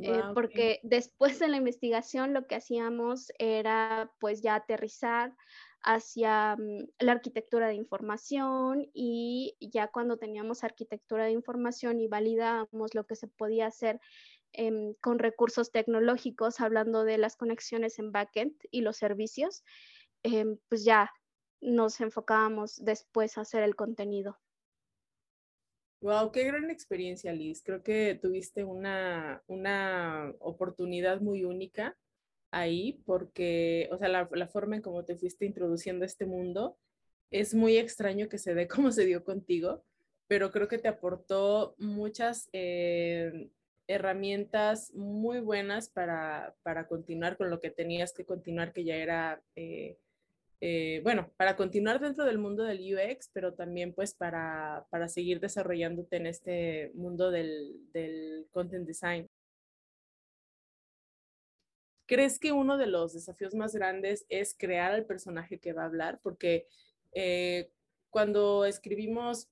Eh, 0.03 0.23
porque 0.35 0.79
después 0.83 1.39
de 1.39 1.49
la 1.49 1.57
investigación 1.57 2.35
lo 2.35 2.47
que 2.47 2.57
hacíamos 2.57 3.33
era 3.39 4.13
pues 4.21 4.43
ya 4.43 4.55
aterrizar 4.55 5.35
hacia 5.81 6.57
mm, 6.57 6.89
la 6.99 7.13
arquitectura 7.13 7.69
de 7.69 7.77
información 7.77 8.91
y 8.93 9.57
ya 9.61 9.89
cuando 9.89 10.19
teníamos 10.19 10.65
arquitectura 10.65 11.25
de 11.25 11.31
información 11.31 12.01
y 12.01 12.09
validábamos 12.09 12.95
lo 12.95 13.07
que 13.07 13.17
se 13.17 13.29
podía 13.29 13.69
hacer 13.69 13.99
em, 14.57 14.95
con 15.01 15.19
recursos 15.19 15.71
tecnológicos, 15.71 16.61
hablando 16.61 17.05
de 17.05 17.19
las 17.19 17.37
conexiones 17.37 17.99
en 17.99 18.13
backend 18.13 18.57
y 18.71 18.81
los 18.81 18.97
servicios, 18.97 19.63
em, 20.23 20.59
pues 20.69 20.85
ya 20.85 21.11
nos 21.61 22.01
enfocábamos 22.01 22.77
después 22.85 23.39
a 23.39 23.43
hacer 23.43 23.63
el 23.63 23.77
contenido. 23.77 24.39
Wow, 26.01 26.31
qué 26.31 26.45
gran 26.45 26.71
experiencia, 26.71 27.33
Liz. 27.33 27.63
Creo 27.63 27.83
que 27.83 28.19
tuviste 28.21 28.65
una, 28.65 29.43
una 29.47 30.35
oportunidad 30.41 31.21
muy 31.21 31.45
única 31.45 31.97
ahí 32.51 33.03
porque, 33.07 33.89
o 33.93 33.99
sea, 33.99 34.09
la, 34.09 34.29
la, 34.33 34.47
forma 34.47 34.77
en 34.77 34.83
cómo 34.83 35.05
te 35.05 35.17
fuiste 35.17 35.47
introduciendo 35.47 36.05
a 36.05 36.07
este 36.07 36.27
mundo 36.27 36.79
es 37.31 37.55
muy 37.55 37.79
extraño 37.79 38.29
que 38.29 38.39
se 38.39 38.55
dé 38.55 38.69
como 38.69 38.93
se 38.93 39.07
dio 39.07 39.25
contigo, 39.25 39.85
pero 40.29 40.51
creo 40.51 40.69
que 40.69 40.79
te 40.79 40.89
aportó 40.89 41.75
muchas 41.79 42.49
eh, 42.53 43.51
herramientas 43.89 44.93
muy 44.95 45.41
buenas 45.41 45.89
para, 45.89 46.55
para, 46.63 46.89
continuar 46.89 47.37
con 47.37 47.51
lo 47.51 47.61
que 47.61 47.71
tenías 47.71 48.13
que 48.13 48.25
continuar, 48.25 48.73
que 48.73 48.85
ya 48.85 48.97
era 48.97 49.43
eh, 49.55 49.99
eh, 50.61 51.01
bueno, 51.03 51.31
para 51.37 51.55
continuar 51.55 52.01
dentro 52.01 52.25
del 52.25 52.39
mundo 52.39 52.65
del 52.65 52.81
UX, 52.81 53.31
pero 53.33 53.53
también 53.53 53.93
pues 53.93 54.15
para, 54.15 54.87
para 54.91 55.09
seguir 55.09 55.39
desarrollándote 55.39 56.17
en 56.17 56.27
este 56.27 56.93
mundo 56.95 57.31
del, 57.31 57.75
del, 57.93 58.47
content 58.51 58.87
design. 58.87 59.29
¿Crees 62.07 62.39
que 62.39 62.53
uno 62.53 62.79
de 62.79 62.87
los 62.87 63.13
desafíos 63.13 63.55
más 63.55 63.75
grandes 63.75 64.25
es 64.29 64.55
crear 64.57 64.93
al 64.93 65.05
personaje 65.05 65.59
que 65.59 65.73
va 65.73 65.83
a 65.83 65.87
hablar? 65.87 66.21
Porque 66.23 66.67
eh, 67.13 67.71
cuando 68.11 68.65
escribimos, 68.65 69.51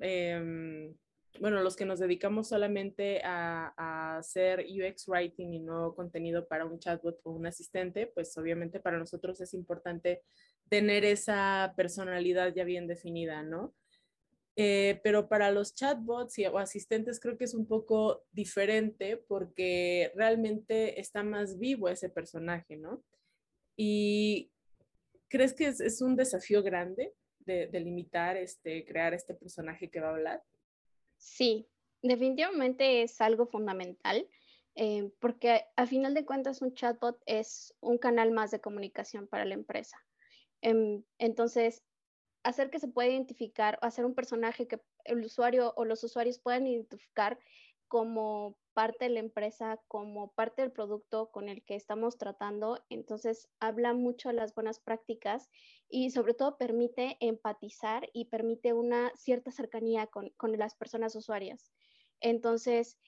eh, 0.00 0.94
bueno, 1.40 1.62
los 1.62 1.76
que 1.76 1.84
nos 1.84 2.00
dedicamos 2.00 2.48
solamente 2.48 3.20
a, 3.24 4.16
hacer 4.18 4.64
UX 4.66 5.08
writing 5.08 5.52
y 5.52 5.58
no 5.60 5.94
contenido 5.94 6.46
para 6.48 6.64
un 6.64 6.78
chatbot 6.78 7.20
o 7.24 7.32
un 7.32 7.46
asistente, 7.46 8.06
pues 8.06 8.36
obviamente 8.38 8.80
para 8.80 8.98
nosotros 8.98 9.40
es 9.40 9.52
importante 9.54 10.22
tener 10.68 11.04
esa 11.04 11.74
personalidad 11.76 12.54
ya 12.54 12.64
bien 12.64 12.86
definida, 12.86 13.42
¿no? 13.42 13.74
Eh, 14.56 15.00
pero 15.04 15.28
para 15.28 15.50
los 15.50 15.74
chatbots 15.74 16.38
o 16.50 16.58
asistentes 16.58 17.20
creo 17.20 17.36
que 17.36 17.44
es 17.44 17.52
un 17.52 17.66
poco 17.66 18.24
diferente 18.32 19.18
porque 19.28 20.12
realmente 20.14 20.98
está 20.98 21.22
más 21.22 21.58
vivo 21.58 21.90
ese 21.90 22.08
personaje, 22.08 22.76
¿no? 22.76 23.04
Y 23.76 24.50
¿crees 25.28 25.52
que 25.52 25.66
es, 25.68 26.00
un 26.00 26.16
desafío 26.16 26.62
grande 26.62 27.12
de, 27.40 27.66
de, 27.66 27.80
limitar, 27.80 28.36
este, 28.38 28.86
crear 28.86 29.12
este 29.12 29.34
personaje 29.34 29.90
que 29.90 30.00
va 30.00 30.08
a 30.08 30.12
hablar? 30.12 30.42
Sí, 31.26 31.68
definitivamente 32.02 33.02
es 33.02 33.20
algo 33.20 33.46
fundamental. 33.46 34.28
Eh, 34.76 35.10
porque 35.20 35.64
a 35.74 35.86
final 35.86 36.14
de 36.14 36.24
cuentas 36.24 36.62
un 36.62 36.74
chatbot 36.74 37.20
es 37.26 37.74
un 37.80 37.98
canal 37.98 38.30
más 38.30 38.50
de 38.52 38.60
comunicación 38.60 39.26
para 39.26 39.44
la 39.44 39.54
empresa. 39.54 39.96
Em, 40.60 41.02
entonces, 41.18 41.82
hacer 42.44 42.70
que 42.70 42.78
se 42.78 42.88
pueda 42.88 43.08
identificar, 43.08 43.78
hacer 43.82 44.04
un 44.04 44.14
personaje 44.14 44.68
que 44.68 44.80
el 45.04 45.24
usuario 45.24 45.72
o 45.76 45.84
los 45.84 46.04
usuarios 46.04 46.38
puedan 46.38 46.66
identificar 46.66 47.40
como 47.88 48.58
parte 48.76 49.06
de 49.06 49.10
la 49.10 49.20
empresa, 49.20 49.80
como 49.88 50.32
parte 50.32 50.60
del 50.60 50.70
producto 50.70 51.30
con 51.30 51.48
el 51.48 51.64
que 51.64 51.76
estamos 51.76 52.18
tratando. 52.18 52.84
Entonces, 52.90 53.48
habla 53.58 53.94
mucho 53.94 54.28
de 54.28 54.34
las 54.34 54.54
buenas 54.54 54.80
prácticas 54.80 55.48
y 55.88 56.10
sobre 56.10 56.34
todo 56.34 56.58
permite 56.58 57.16
empatizar 57.20 58.10
y 58.12 58.26
permite 58.26 58.74
una 58.74 59.10
cierta 59.16 59.50
cercanía 59.50 60.08
con, 60.08 60.28
con 60.36 60.52
las 60.58 60.74
personas 60.74 61.16
usuarias. 61.16 61.72
Entonces, 62.20 62.98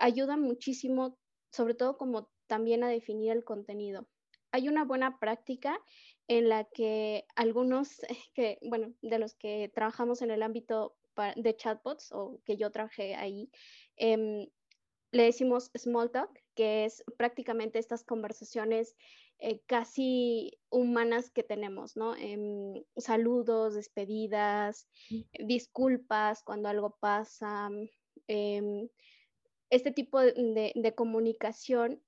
ayuda 0.00 0.36
muchísimo, 0.36 1.16
sobre 1.52 1.74
todo 1.74 1.96
como 1.96 2.28
también 2.48 2.82
a 2.82 2.88
definir 2.88 3.30
el 3.30 3.44
contenido. 3.44 4.08
Hay 4.50 4.66
una 4.66 4.84
buena 4.84 5.20
práctica 5.20 5.80
en 6.26 6.48
la 6.48 6.64
que 6.64 7.24
algunos, 7.36 8.00
que, 8.34 8.58
bueno, 8.62 8.92
de 9.00 9.20
los 9.20 9.36
que 9.36 9.70
trabajamos 9.72 10.22
en 10.22 10.32
el 10.32 10.42
ámbito 10.42 10.96
de 11.36 11.54
chatbots 11.54 12.10
o 12.10 12.40
que 12.44 12.56
yo 12.56 12.72
trabajé 12.72 13.14
ahí, 13.14 13.48
eh, 13.96 14.48
le 15.14 15.22
decimos 15.22 15.70
small 15.76 16.10
talk, 16.10 16.30
que 16.54 16.84
es 16.84 17.04
prácticamente 17.16 17.78
estas 17.78 18.04
conversaciones 18.04 18.96
eh, 19.38 19.60
casi 19.66 20.58
humanas 20.70 21.30
que 21.30 21.42
tenemos, 21.42 21.96
¿no? 21.96 22.14
Eh, 22.16 22.84
saludos, 22.96 23.74
despedidas, 23.74 24.88
mm. 25.10 25.46
disculpas 25.46 26.42
cuando 26.42 26.68
algo 26.68 26.96
pasa. 27.00 27.70
Eh, 28.26 28.88
este 29.70 29.92
tipo 29.92 30.20
de, 30.20 30.72
de, 30.74 30.94
comunicación 30.94 32.02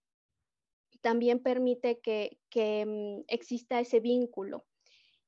también 1.01 1.43
permite 1.43 2.01
que, 2.01 2.39
que 2.51 2.87
mm, 2.87 3.25
exista 3.29 3.81
ese 3.81 4.01
vínculo. 4.01 4.67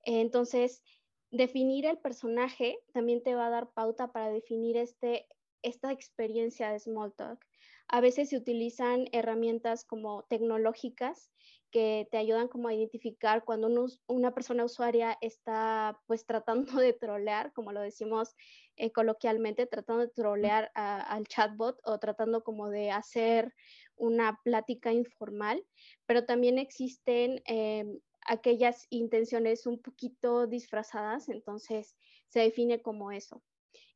Entonces, 0.05 0.83
definir 1.31 1.87
el 1.87 1.99
personaje 1.99 2.79
también 2.93 3.23
te 3.23 3.35
va 3.35 3.47
a 3.47 3.51
dar 3.51 3.73
pauta 3.73 4.13
para 4.13 4.31
definir 4.31 4.77
este, 4.77 5.27
esta 5.63 5.93
experiencia 5.93 6.71
de 6.71 6.81
small 6.81 7.13
talk. 7.15 7.45
A 7.89 8.01
veces 8.01 8.29
se 8.29 8.37
utilizan 8.37 9.07
herramientas 9.13 9.85
como 9.85 10.25
tecnológicas 10.25 11.31
que 11.71 12.09
te 12.11 12.19
ayudan 12.19 12.49
como 12.49 12.69
a 12.69 12.75
identificar 12.75 13.45
cuando 13.45 13.87
una 14.07 14.35
persona 14.35 14.65
usuaria 14.65 15.19
está 15.21 16.01
pues 16.07 16.25
tratando 16.25 16.73
de 16.81 16.93
trolear, 16.93 17.53
como 17.53 17.73
lo 17.73 17.81
decimos 17.81 18.35
eh, 18.77 18.93
coloquialmente, 18.93 19.67
tratando 19.67 20.03
de 20.03 20.13
trolear 20.13 20.71
al 20.75 21.27
chatbot 21.27 21.79
o 21.85 21.99
tratando 21.99 22.43
como 22.43 22.71
de 22.71 22.91
hacer 22.91 23.55
una 23.97 24.39
plática 24.45 24.93
informal, 24.93 25.65
pero 26.07 26.25
también 26.25 26.59
existen 26.59 27.43
eh, 27.47 27.85
aquellas 28.27 28.87
intenciones 28.91 29.67
un 29.67 29.81
poquito 29.81 30.47
disfrazadas, 30.47 31.29
entonces 31.29 31.97
se 32.29 32.41
define 32.41 32.81
como 32.81 33.11
eso. 33.13 33.43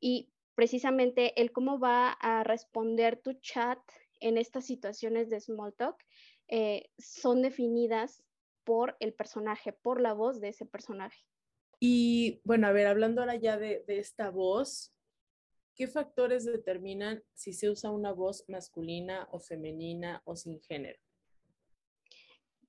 Y 0.01 0.32
precisamente 0.55 1.41
el 1.41 1.53
cómo 1.53 1.79
va 1.79 2.11
a 2.13 2.45
responder 2.45 3.17
tu 3.17 3.35
chat 3.35 3.79
en 4.21 4.39
estas 4.39 4.67
situaciones 4.67 5.31
de 5.31 5.41
small 5.41 5.75
talk 5.75 5.97
eh, 6.49 6.91
son 6.99 7.43
definidas 7.43 8.23
por 8.65 8.97
el 9.01 9.13
personaje, 9.13 9.73
por 9.73 10.01
la 10.01 10.13
voz 10.13 10.41
de 10.41 10.49
ese 10.49 10.67
personaje. 10.67 11.25
Y 11.81 12.41
bueno, 12.45 12.69
a 12.69 12.73
ver, 12.73 12.87
hablando 12.87 13.21
ahora 13.21 13.37
ya 13.37 13.59
de, 13.59 13.83
de 13.87 13.99
esta 13.99 14.31
voz, 14.31 14.95
¿qué 15.75 15.89
factores 15.89 16.45
determinan 16.45 17.25
si 17.33 17.53
se 17.53 17.71
usa 17.71 17.91
una 17.91 18.13
voz 18.13 18.45
masculina 18.49 19.29
o 19.33 19.41
femenina 19.41 20.23
o 20.25 20.37
sin 20.37 20.61
género? 20.61 21.01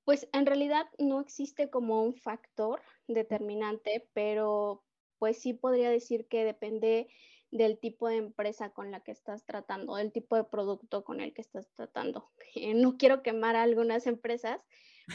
Pues 0.05 0.27
en 0.33 0.45
realidad 0.45 0.87
no 0.97 1.21
existe 1.21 1.69
como 1.69 2.03
un 2.03 2.15
factor 2.15 2.81
determinante, 3.07 4.09
pero 4.13 4.83
pues 5.19 5.37
sí 5.37 5.53
podría 5.53 5.89
decir 5.89 6.27
que 6.27 6.43
depende 6.43 7.07
del 7.53 7.77
tipo 7.77 8.07
de 8.07 8.17
empresa 8.17 8.72
con 8.72 8.89
la 8.89 9.01
que 9.01 9.12
estás 9.12 9.45
tratando, 9.45 9.95
del 9.95 10.12
tipo 10.12 10.36
de 10.36 10.43
producto 10.43 11.03
con 11.03 11.22
el 11.22 11.33
que 11.33 11.41
estás 11.41 11.69
tratando. 11.75 12.31
Eh, 12.55 12.74
no 12.75 12.98
quiero 12.98 13.24
quemar 13.24 13.55
a 13.55 13.63
algunas 13.63 14.05
empresas, 14.05 14.60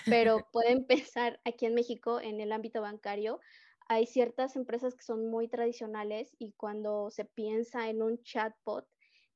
pero 0.06 0.46
pueden 0.52 0.86
pensar 0.86 1.40
aquí 1.44 1.66
en 1.66 1.74
México 1.74 2.20
en 2.20 2.40
el 2.40 2.52
ámbito 2.52 2.80
bancario. 2.80 3.40
Hay 3.88 4.06
ciertas 4.06 4.56
empresas 4.56 4.94
que 4.94 5.02
son 5.02 5.30
muy 5.30 5.48
tradicionales 5.48 6.34
y 6.38 6.52
cuando 6.52 7.10
se 7.10 7.24
piensa 7.24 7.88
en 7.88 8.02
un 8.02 8.22
chatbot, 8.22 8.86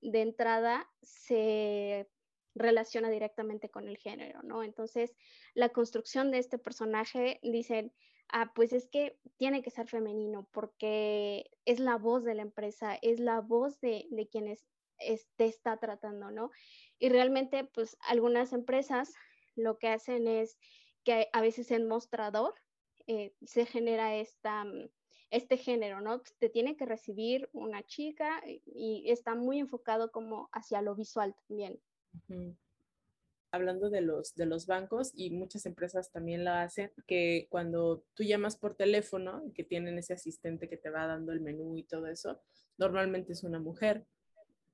de 0.01 0.21
entrada 0.21 0.91
se 1.01 2.09
relaciona 2.55 3.09
directamente 3.09 3.71
con 3.71 3.89
el 3.89 3.99
género, 3.99 4.43
¿no? 4.43 4.63
Entonces, 4.63 5.15
la 5.55 5.69
construcción 5.69 6.33
de 6.33 6.39
este 6.39 6.59
personaje, 6.59 7.39
dicen, 7.43 7.93
ah, 8.33 8.53
pues 8.55 8.73
es 8.73 8.89
que 8.89 9.19
tiene 9.37 9.63
que 9.63 9.71
ser 9.71 9.87
femenino 9.87 10.49
porque 10.53 11.51
es 11.65 11.79
la 11.79 11.97
voz 11.97 12.25
de 12.25 12.35
la 12.35 12.43
empresa, 12.43 12.99
es 13.03 13.21
la 13.21 13.41
voz 13.41 13.81
de, 13.81 14.07
de 14.11 14.29
quien 14.29 14.57
te 15.37 15.47
está 15.47 15.77
tratando, 15.79 16.31
¿no? 16.31 16.51
Y 16.99 17.09
realmente, 17.09 17.65
pues 17.65 17.97
algunas 18.01 18.53
empresas 18.53 19.15
lo 19.55 19.79
que 19.79 19.89
hacen 19.89 20.27
es 20.27 20.59
que 21.05 21.29
a 21.33 21.41
veces 21.41 21.71
en 21.71 21.89
mostrador 21.89 22.55
eh, 23.07 23.35
se 23.45 23.67
genera 23.67 24.17
esta, 24.17 24.65
mm, 24.65 24.89
este 25.31 25.57
género, 25.57 26.01
¿no? 26.01 26.21
Te 26.39 26.49
tiene 26.49 26.77
que 26.77 26.87
recibir 26.87 27.49
una 27.53 27.83
chica 27.83 28.43
y, 28.47 29.05
está 29.11 29.35
muy 29.35 29.59
enfocado 29.59 30.13
como 30.13 30.49
hacia 30.53 30.83
lo 30.83 30.95
visual 30.95 31.35
también. 31.49 31.81
Hablando 33.53 33.91
de 33.91 34.01
los, 34.01 34.35
de 34.35 34.47
los 34.47 34.67
bancos 34.67 35.13
y 35.15 35.31
muchas 35.31 35.67
empresas 35.67 36.11
también 36.11 36.45
lo 36.45 36.53
hacen, 36.53 36.91
que 37.07 37.47
cuando 37.51 38.03
tú 38.15 38.25
llamas 38.25 38.57
por 38.57 38.75
teléfono 38.75 39.45
que 39.55 39.63
tienen 39.63 39.99
ese 39.99 40.15
asistente 40.15 40.69
que 40.69 40.79
te 40.79 40.91
va 40.91 41.07
dando 41.07 41.33
el 41.33 41.41
menú 41.43 41.77
y 41.77 41.85
todo 41.85 42.07
eso, 42.07 42.41
normalmente 42.79 43.35
es 43.35 43.45
una 43.45 43.61
mujer. 43.61 44.07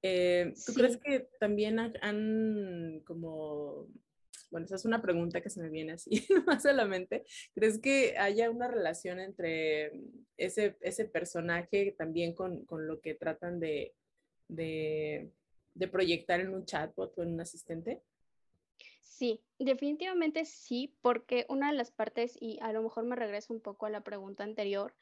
Eh, 0.02 0.54
¿Tú 0.64 0.74
crees 0.74 0.96
que 0.96 1.28
también 1.40 1.80
han, 1.80 3.00
como, 3.04 3.88
bueno, 4.52 4.66
esa 4.66 4.76
es 4.76 4.84
una 4.84 5.02
pregunta 5.02 5.40
que 5.40 5.50
se 5.50 5.60
me 5.60 5.70
viene 5.70 5.94
así 5.94 6.24
más 6.46 6.64
a 6.64 6.72
la 6.72 6.84
mente, 6.84 7.24
¿crees 7.54 7.80
que 7.80 8.16
haya 8.16 8.48
una 8.48 8.68
relación 8.68 9.18
entre 9.18 9.90
ese, 10.36 10.76
ese 10.82 11.04
personaje 11.04 11.96
también 11.98 12.32
con, 12.32 12.64
con 12.64 12.86
lo 12.86 13.00
que 13.00 13.16
tratan 13.16 13.58
de, 13.58 13.96
de, 14.46 15.32
de 15.74 15.88
proyectar 15.88 16.38
en 16.38 16.54
un 16.54 16.64
chatbot 16.64 17.18
o 17.18 17.22
en 17.24 17.32
un 17.34 17.40
asistente? 17.40 18.02
Sí, 19.00 19.44
definitivamente 19.58 20.44
sí, 20.44 20.96
porque 21.02 21.46
una 21.48 21.70
de 21.70 21.76
las 21.76 21.90
partes, 21.90 22.36
y 22.40 22.58
a 22.60 22.72
lo 22.72 22.82
mejor 22.82 23.04
me 23.04 23.16
regreso 23.16 23.52
un 23.52 23.60
poco 23.60 23.86
a 23.86 23.90
la 23.90 24.04
pregunta 24.04 24.44
anterior, 24.44 24.94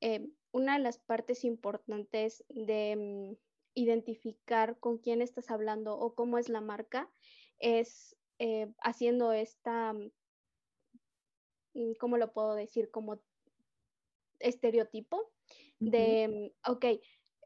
eh, 0.00 0.30
una 0.52 0.76
de 0.76 0.82
las 0.82 0.98
partes 0.98 1.44
importantes 1.44 2.44
de 2.48 2.96
mm, 2.96 3.36
identificar 3.74 4.78
con 4.80 4.98
quién 4.98 5.22
estás 5.22 5.50
hablando 5.50 5.98
o 5.98 6.14
cómo 6.14 6.38
es 6.38 6.48
la 6.48 6.60
marca 6.60 7.12
es 7.58 8.16
eh, 8.38 8.72
haciendo 8.82 9.32
esta, 9.32 9.92
mm, 9.92 10.10
¿cómo 11.98 12.16
lo 12.16 12.32
puedo 12.32 12.54
decir? 12.54 12.90
Como 12.90 13.22
estereotipo 14.38 15.32
de, 15.78 16.52
mm, 16.66 16.70
ok, 16.70 16.84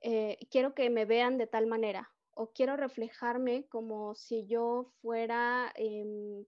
eh, 0.03 0.39
quiero 0.51 0.75
que 0.75 0.91
me 0.91 1.07
vean 1.07 1.39
de 1.39 1.47
tal 1.47 1.67
manera 1.67 2.13
o 2.35 2.53
quiero 2.53 2.76
reflejarme 2.76 3.67
como 3.69 4.14
si 4.14 4.47
yo 4.47 4.93
fuera 5.00 5.73
em, 5.76 6.45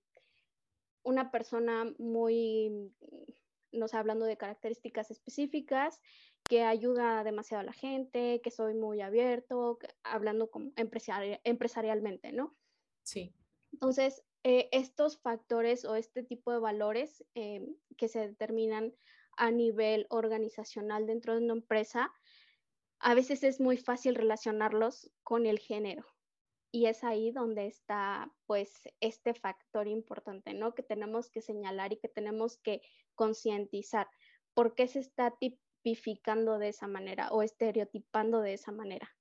una 1.03 1.31
persona 1.31 1.93
muy, 1.99 2.93
no 3.73 3.89
sé, 3.89 3.97
hablando 3.97 4.27
de 4.27 4.37
características 4.37 5.11
específicas, 5.11 6.01
que 6.49 6.63
ayuda 6.63 7.25
demasiado 7.25 7.63
a 7.63 7.67
la 7.67 7.73
gente, 7.73 8.41
que 8.43 8.51
soy 8.51 8.75
muy 8.75 9.01
abierto, 9.01 9.79
hablando 10.05 10.51
como 10.51 10.73
empresarialmente, 10.77 12.33
¿no? 12.33 12.57
Sí. 13.03 13.35
Entonces, 13.73 14.25
eh, 14.45 14.69
estos 14.73 15.19
factores 15.19 15.85
o 15.85 15.97
este 15.97 16.23
tipo 16.23 16.53
de 16.53 16.59
valores 16.59 17.25
em, 17.35 17.77
que 17.97 18.09
se 18.09 18.29
determinan 18.29 18.95
a 19.37 19.51
nivel 19.51 20.07
organizacional 20.09 21.07
dentro 21.07 21.35
de 21.35 21.45
una 21.45 21.55
empresa, 21.55 22.13
a 22.99 23.15
veces 23.15 23.43
es 23.45 23.61
muy 23.61 23.77
fácil 23.77 24.15
relacionarlos 24.15 25.11
con 25.23 25.47
el 25.47 25.59
género. 25.59 26.05
Y 26.73 26.87
es 26.87 27.05
ahí 27.05 27.31
donde 27.31 27.67
está, 27.67 28.31
pues, 28.47 28.73
este 29.01 29.35
factor 29.35 29.87
importante, 29.89 30.53
¿no? 30.53 30.75
Que 30.75 30.83
tenemos 30.83 31.31
que 31.31 31.41
señalar 31.41 31.93
y 31.93 31.99
que 31.99 32.09
tenemos 32.09 32.59
que 32.59 32.83
concientizar. 33.15 34.09
¿Por 34.55 34.75
qué 34.75 34.89
se 34.89 35.01
está 35.01 35.35
tipificando 35.39 36.59
de 36.59 36.69
esa 36.69 36.87
manera 36.87 37.31
o 37.31 37.43
estereotipando 37.43 38.41
de 38.41 38.55
esa 38.55 38.73
manera? 38.73 39.17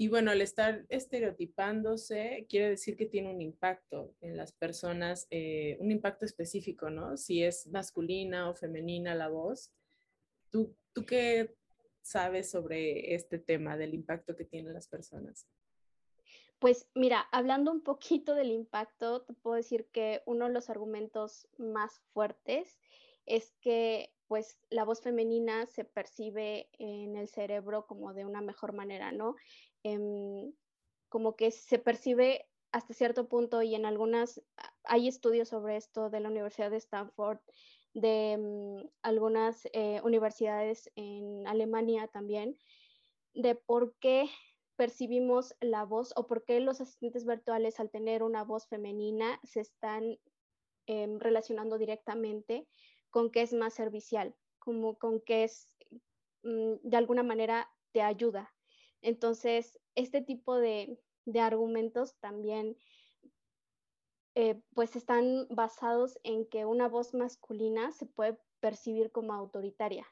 Y 0.00 0.06
bueno, 0.06 0.30
al 0.30 0.40
estar 0.40 0.86
estereotipándose, 0.88 2.46
quiere 2.48 2.70
decir 2.70 2.96
que 2.96 3.06
tiene 3.06 3.34
un 3.34 3.42
impacto 3.42 4.14
en 4.20 4.36
las 4.36 4.52
personas, 4.52 5.26
eh, 5.30 5.76
un 5.80 5.90
impacto 5.90 6.24
específico, 6.24 6.88
¿no? 6.88 7.16
Si 7.16 7.42
es 7.42 7.66
masculina 7.66 8.48
o 8.48 8.54
femenina 8.54 9.16
la 9.16 9.28
voz. 9.28 9.72
¿Tú, 10.50 10.76
tú 10.92 11.04
qué 11.04 11.52
sabes 12.02 12.50
sobre 12.50 13.14
este 13.14 13.38
tema 13.38 13.76
del 13.76 13.94
impacto 13.94 14.36
que 14.36 14.44
tienen 14.44 14.72
las 14.72 14.88
personas? 14.88 15.46
Pues 16.58 16.88
mira, 16.94 17.20
hablando 17.30 17.70
un 17.70 17.82
poquito 17.82 18.34
del 18.34 18.50
impacto, 18.50 19.22
te 19.22 19.32
puedo 19.32 19.56
decir 19.56 19.86
que 19.92 20.22
uno 20.26 20.46
de 20.46 20.52
los 20.52 20.70
argumentos 20.70 21.48
más 21.56 22.00
fuertes 22.12 22.78
es 23.26 23.52
que 23.60 24.12
pues 24.26 24.58
la 24.68 24.84
voz 24.84 25.00
femenina 25.00 25.66
se 25.66 25.84
percibe 25.84 26.68
en 26.78 27.16
el 27.16 27.28
cerebro 27.28 27.86
como 27.86 28.12
de 28.12 28.26
una 28.26 28.42
mejor 28.42 28.72
manera, 28.72 29.12
¿no? 29.12 29.36
Em, 29.82 30.52
como 31.08 31.36
que 31.36 31.50
se 31.50 31.78
percibe 31.78 32.46
hasta 32.72 32.92
cierto 32.92 33.28
punto 33.28 33.62
y 33.62 33.74
en 33.74 33.86
algunas, 33.86 34.42
hay 34.84 35.08
estudios 35.08 35.48
sobre 35.48 35.76
esto 35.76 36.10
de 36.10 36.20
la 36.20 36.28
Universidad 36.28 36.70
de 36.70 36.76
Stanford, 36.76 37.38
de 37.94 38.36
mm, 38.38 38.88
algunas 39.02 39.66
eh, 39.72 40.00
universidades 40.04 40.90
en 40.96 41.46
Alemania 41.46 42.08
también, 42.08 42.56
de 43.34 43.54
por 43.54 43.96
qué 43.98 44.28
percibimos 44.76 45.56
la 45.60 45.84
voz 45.84 46.12
o 46.16 46.26
por 46.26 46.44
qué 46.44 46.60
los 46.60 46.80
asistentes 46.80 47.26
virtuales 47.26 47.80
al 47.80 47.90
tener 47.90 48.22
una 48.22 48.44
voz 48.44 48.68
femenina 48.68 49.40
se 49.42 49.60
están 49.60 50.18
em, 50.86 51.18
relacionando 51.18 51.78
directamente 51.78 52.68
con 53.10 53.30
que 53.30 53.42
es 53.42 53.52
más 53.52 53.74
servicial, 53.74 54.36
como 54.58 54.96
con 54.96 55.20
que 55.20 55.44
es 55.44 55.68
mm, 56.44 56.74
de 56.82 56.96
alguna 56.96 57.22
manera 57.22 57.68
te 57.92 58.02
ayuda. 58.02 58.54
Entonces, 59.02 59.80
este 59.94 60.20
tipo 60.20 60.56
de, 60.56 61.00
de 61.24 61.40
argumentos 61.40 62.16
también 62.20 62.76
eh, 64.40 64.62
pues 64.72 64.94
están 64.94 65.48
basados 65.50 66.16
en 66.22 66.48
que 66.48 66.64
una 66.64 66.86
voz 66.86 67.12
masculina 67.12 67.90
se 67.90 68.06
puede 68.06 68.38
percibir 68.60 69.10
como 69.10 69.32
autoritaria, 69.32 70.06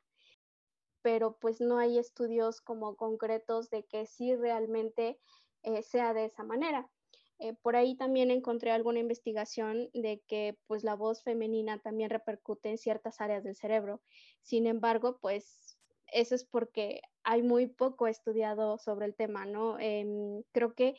pero 1.00 1.38
pues 1.38 1.60
no 1.60 1.78
hay 1.78 1.96
estudios 1.96 2.60
como 2.60 2.96
concretos 2.96 3.70
de 3.70 3.84
que 3.84 4.04
sí 4.04 4.34
realmente 4.34 5.20
eh, 5.62 5.80
sea 5.84 6.12
de 6.12 6.24
esa 6.24 6.42
manera. 6.42 6.90
Eh, 7.38 7.54
por 7.62 7.76
ahí 7.76 7.94
también 7.94 8.32
encontré 8.32 8.72
alguna 8.72 8.98
investigación 8.98 9.90
de 9.94 10.20
que 10.26 10.58
pues 10.66 10.82
la 10.82 10.96
voz 10.96 11.22
femenina 11.22 11.78
también 11.78 12.10
repercute 12.10 12.70
en 12.70 12.78
ciertas 12.78 13.20
áreas 13.20 13.44
del 13.44 13.54
cerebro. 13.54 14.02
Sin 14.42 14.66
embargo, 14.66 15.18
pues 15.20 15.78
eso 16.12 16.34
es 16.34 16.44
porque 16.44 17.00
hay 17.22 17.44
muy 17.44 17.68
poco 17.68 18.08
estudiado 18.08 18.76
sobre 18.78 19.06
el 19.06 19.14
tema, 19.14 19.46
¿no? 19.46 19.78
Em, 19.78 20.42
creo 20.50 20.74
que 20.74 20.96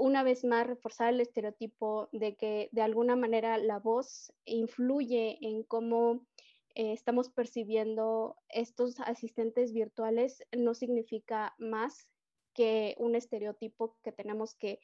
una 0.00 0.22
vez 0.22 0.44
más 0.44 0.66
reforzar 0.66 1.12
el 1.12 1.20
estereotipo 1.20 2.08
de 2.12 2.34
que 2.34 2.68
de 2.72 2.82
alguna 2.82 3.16
manera 3.16 3.58
la 3.58 3.78
voz 3.78 4.32
influye 4.44 5.38
en 5.42 5.62
cómo 5.62 6.26
eh, 6.74 6.92
estamos 6.92 7.28
percibiendo 7.28 8.36
estos 8.48 8.98
asistentes 9.00 9.72
virtuales 9.72 10.42
no 10.56 10.74
significa 10.74 11.54
más 11.58 12.08
que 12.54 12.94
un 12.98 13.14
estereotipo 13.14 13.98
que 14.02 14.12
tenemos 14.12 14.54
que, 14.54 14.80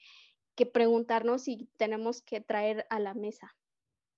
preguntarnos 0.73 1.49
y 1.49 1.69
tenemos 1.77 2.23
que 2.23 2.41
traer 2.41 2.87
a 2.89 2.99
la 2.99 3.13
mesa. 3.13 3.55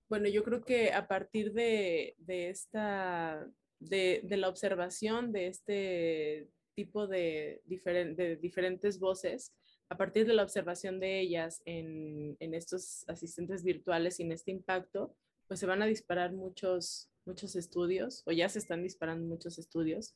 Bueno, 0.07 0.29
yo 0.29 0.43
creo 0.43 0.63
que 0.63 0.93
a 0.93 1.05
partir 1.05 1.51
de, 1.51 2.15
esta, 2.27 3.45
de, 3.79 4.21
la 4.23 4.47
observación 4.47 5.33
de 5.33 5.47
este 5.47 6.49
tipo 6.75 7.07
de, 7.07 7.61
de 7.65 8.37
diferentes 8.37 8.99
voces, 8.99 9.53
a 9.89 9.97
partir 9.97 10.27
de 10.27 10.33
la 10.33 10.43
observación 10.43 10.99
de 10.99 11.19
ellas 11.19 11.61
en, 11.65 12.37
estos 12.39 13.03
asistentes 13.09 13.63
virtuales 13.63 14.19
y 14.19 14.23
en 14.23 14.31
este 14.31 14.51
impacto, 14.51 15.15
pues 15.47 15.59
se 15.59 15.65
van 15.65 15.81
a 15.81 15.87
disparar 15.87 16.31
muchos, 16.31 17.09
muchos 17.25 17.55
estudios, 17.55 18.21
o 18.25 18.31
ya 18.31 18.47
se 18.49 18.59
están 18.59 18.83
disparando 18.83 19.25
muchos 19.25 19.57
estudios, 19.57 20.15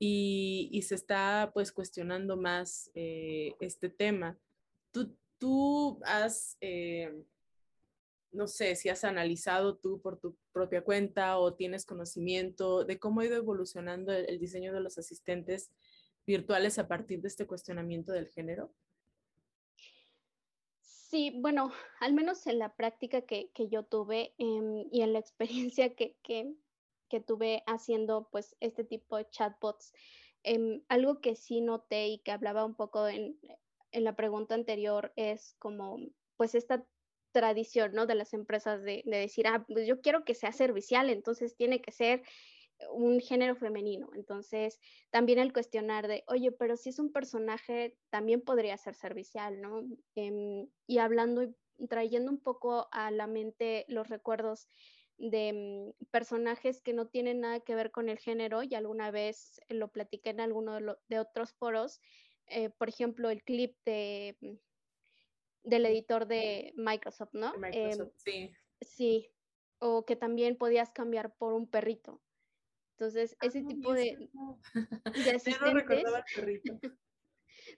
y, 0.00 0.82
se 0.82 0.96
está 0.96 1.52
pues 1.54 1.70
cuestionando 1.70 2.36
más 2.36 2.90
eh, 2.94 3.54
este 3.60 3.88
tema. 3.88 4.36
Tú, 4.90 5.16
tú 5.38 6.00
has, 6.04 6.56
eh, 6.60 7.14
no 8.32 8.48
sé, 8.48 8.74
si 8.74 8.88
has 8.88 9.04
analizado 9.04 9.76
tú 9.76 10.00
por 10.00 10.18
tu 10.18 10.36
propia 10.52 10.82
cuenta 10.82 11.38
o 11.38 11.54
tienes 11.54 11.86
conocimiento 11.86 12.84
de 12.84 12.98
cómo 12.98 13.20
ha 13.20 13.26
ido 13.26 13.36
evolucionando 13.36 14.12
el 14.12 14.40
diseño 14.40 14.72
de 14.74 14.80
los 14.80 14.98
asistentes 14.98 15.70
virtuales 16.26 16.78
a 16.78 16.88
partir 16.88 17.20
de 17.20 17.28
este 17.28 17.46
cuestionamiento 17.46 18.12
del 18.12 18.28
género. 18.28 18.72
Sí, 21.14 21.30
bueno, 21.32 21.70
al 22.00 22.12
menos 22.12 22.44
en 22.48 22.58
la 22.58 22.74
práctica 22.74 23.20
que, 23.20 23.52
yo 23.70 23.84
tuve 23.84 24.34
em, 24.36 24.88
y 24.90 25.02
en 25.02 25.12
la 25.12 25.20
experiencia 25.70 25.94
que, 25.94 26.16
tuve 27.24 27.62
haciendo 27.68 28.28
pues 28.32 28.56
este 28.58 28.82
tipo 28.82 29.16
de 29.16 29.30
chatbots, 29.30 29.92
em, 30.42 30.82
algo 30.88 31.20
que 31.20 31.36
sí 31.36 31.60
noté 31.60 32.08
y 32.08 32.18
que 32.18 32.32
hablaba 32.32 32.64
un 32.64 32.74
poco 32.74 33.06
en, 33.06 33.38
la 33.92 34.16
pregunta 34.16 34.56
anterior 34.56 35.12
es 35.14 35.54
como 35.60 36.00
pues 36.36 36.56
esta 36.56 36.84
tradición, 37.30 37.92
¿no? 37.92 38.06
De 38.06 38.16
las 38.16 38.34
empresas 38.34 38.82
de, 38.82 39.04
de 39.06 39.16
decir, 39.18 39.46
ah, 39.46 39.64
pues 39.68 39.86
yo 39.86 40.00
quiero 40.00 40.24
que 40.24 40.34
sea 40.34 40.50
servicial, 40.50 41.10
entonces 41.10 41.54
tiene 41.54 41.80
que 41.80 41.92
ser 41.92 42.24
un 42.92 43.20
género 43.20 43.56
femenino. 43.56 44.10
Entonces, 44.14 44.80
también 45.10 45.38
el 45.38 45.52
cuestionar 45.52 46.08
de, 46.08 46.24
oye, 46.28 46.52
pero 46.52 46.76
si 46.76 46.90
es 46.90 46.98
un 46.98 47.12
personaje, 47.12 47.96
también 48.10 48.40
podría 48.40 48.76
ser 48.76 48.94
servicial, 48.94 49.60
¿no? 49.60 49.82
Em, 50.14 50.68
y 50.86 50.98
hablando 50.98 51.42
y 51.42 51.54
trayendo 51.88 52.30
un 52.30 52.40
poco 52.40 52.88
a 52.92 53.10
la 53.10 53.26
mente 53.26 53.84
los 53.88 54.08
recuerdos 54.08 54.68
de 55.18 55.52
mm, 55.52 56.04
personajes 56.10 56.80
que 56.80 56.92
no 56.92 57.06
tienen 57.06 57.40
nada 57.40 57.60
que 57.60 57.74
ver 57.74 57.90
con 57.90 58.08
el 58.08 58.18
género, 58.18 58.62
y 58.62 58.74
alguna 58.74 59.10
vez 59.10 59.60
lo 59.68 59.88
platiqué 59.88 60.30
en 60.30 60.40
alguno 60.40 60.78
de, 61.08 61.18
otros 61.18 61.52
foros, 61.52 62.00
eh, 62.46 62.70
por 62.70 62.88
ejemplo, 62.88 63.30
el 63.30 63.42
clip 63.42 63.76
de, 63.84 64.36
mm, 64.40 64.54
del 65.64 65.86
editor 65.86 66.26
de 66.26 66.72
Microsoft, 66.76 67.32
¿no? 67.32 67.56
Microsoft, 67.56 68.00
em, 68.00 68.10
sí. 68.16 68.50
Sí, 68.80 69.30
o 69.78 70.04
que 70.04 70.16
también 70.16 70.56
podías 70.56 70.90
cambiar 70.90 71.34
por 71.36 71.52
un 71.52 71.66
perrito. 71.66 72.20
Entonces, 72.96 73.36
ese 73.42 73.62
tipo 73.64 73.92
de, 73.92 74.30
de 75.24 75.30
asistentes, 75.36 76.04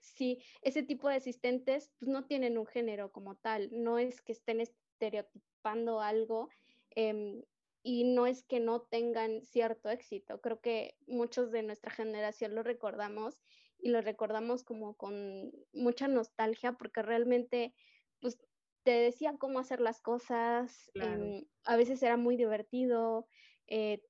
Sí, 0.01 0.43
ese 0.61 0.83
tipo 0.83 1.09
de 1.09 1.15
asistentes 1.15 1.91
pues, 1.99 2.09
no 2.09 2.25
tienen 2.25 2.57
un 2.57 2.65
género 2.65 3.11
como 3.11 3.35
tal, 3.35 3.69
no 3.71 3.99
es 3.99 4.21
que 4.21 4.31
estén 4.31 4.61
estereotipando 4.61 6.01
algo 6.01 6.49
em, 6.91 7.43
y 7.83 8.03
no 8.03 8.27
es 8.27 8.43
que 8.43 8.59
no 8.59 8.81
tengan 8.81 9.41
cierto 9.41 9.89
éxito. 9.89 10.41
Creo 10.41 10.59
que 10.61 10.97
muchos 11.07 11.51
de 11.51 11.63
nuestra 11.63 11.91
generación 11.91 12.55
lo 12.55 12.63
recordamos 12.63 13.39
y 13.79 13.89
lo 13.89 14.01
recordamos 14.01 14.63
como 14.63 14.95
con 14.95 15.51
mucha 15.73 16.07
nostalgia 16.07 16.73
porque 16.73 17.01
realmente 17.01 17.73
pues 18.19 18.37
te 18.83 18.91
decía 18.91 19.35
cómo 19.37 19.59
hacer 19.59 19.81
las 19.81 20.01
cosas, 20.01 20.89
em, 20.95 21.45
a 21.65 21.75
veces 21.75 22.01
era 22.01 22.17
muy 22.17 22.37
divertido, 22.37 23.27
eh, 23.67 24.01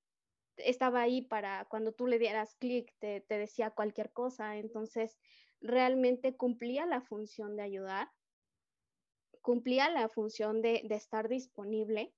estaba 0.70 1.02
ahí 1.02 1.22
para 1.22 1.66
cuando 1.66 1.94
tú 1.94 2.08
le 2.08 2.20
dieras 2.20 2.56
clic, 2.56 2.94
te, 3.00 3.24
decía 3.30 3.72
cualquier 3.72 4.12
cosa, 4.12 4.58
entonces 4.58 5.18
realmente 5.62 6.36
cumplía 6.36 6.86
la 6.86 7.02
función 7.02 7.56
de 7.56 7.64
ayudar, 7.64 8.10
cumplía 9.42 9.90
la 9.90 10.10
función 10.10 10.62
de, 10.62 10.86
estar 10.90 11.30
disponible, 11.30 12.14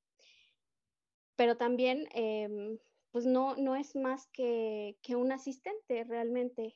pero 1.35 1.57
también 1.57 2.07
em, 2.13 2.79
pues 3.12 3.25
no, 3.25 3.55
no 3.55 3.75
es 3.75 3.95
más 3.95 4.27
que, 4.27 4.97
un 5.09 5.31
asistente 5.31 6.03
realmente. 6.03 6.75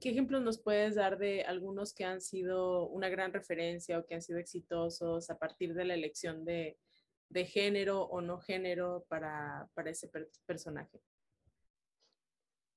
¿Qué 0.00 0.10
ejemplos 0.10 0.42
nos 0.42 0.58
puedes 0.58 0.94
dar 0.94 1.18
de 1.18 1.42
algunos 1.42 1.92
que 1.92 2.04
han 2.04 2.20
sido 2.20 2.88
una 2.88 3.08
gran 3.08 3.32
referencia 3.32 3.98
o 3.98 4.06
que 4.06 4.14
han 4.14 4.22
sido 4.22 4.38
exitosos 4.38 5.28
a 5.28 5.38
partir 5.38 5.74
de 5.74 5.84
la 5.84 5.94
elección 5.94 6.44
de, 6.44 6.78
de 7.28 7.44
género 7.44 8.02
o 8.02 8.20
no 8.20 8.38
género 8.38 9.04
para, 9.08 9.68
para 9.74 9.90
ese 9.90 10.10
personaje? 10.46 11.00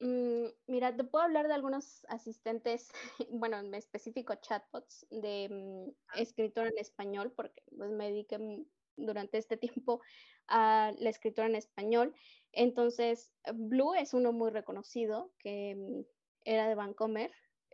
Mm, 0.02 0.48
mira, 0.66 0.96
te 0.96 1.04
puedo 1.04 1.24
hablar 1.24 1.48
de 1.48 1.54
algunos 1.54 2.06
asistentes, 2.10 2.90
bueno, 3.30 3.60
en 3.60 3.74
específico 3.76 4.34
chatbots 4.36 5.06
de 5.12 5.48
mm, 5.50 5.92
ah. 6.08 6.20
escritor 6.20 6.68
en 6.68 6.78
español, 6.80 7.32
porque 7.36 7.62
pues, 7.78 7.92
me 7.92 8.08
dediqué 8.08 8.66
durante 8.98 9.38
este 9.38 9.58
tiempo 9.86 10.02
a 10.48 10.92
la 10.98 11.10
escritura 11.10 11.48
en 11.48 11.56
español. 11.56 12.16
Entonces, 12.52 13.32
Blue 13.54 13.94
es 13.94 14.14
uno 14.14 14.34
muy 14.34 14.50
reconocido 14.50 15.32
que 15.38 15.76
mm, 15.76 16.02
era 16.46 16.68
de 16.68 16.76
Vancomer. 16.76 17.32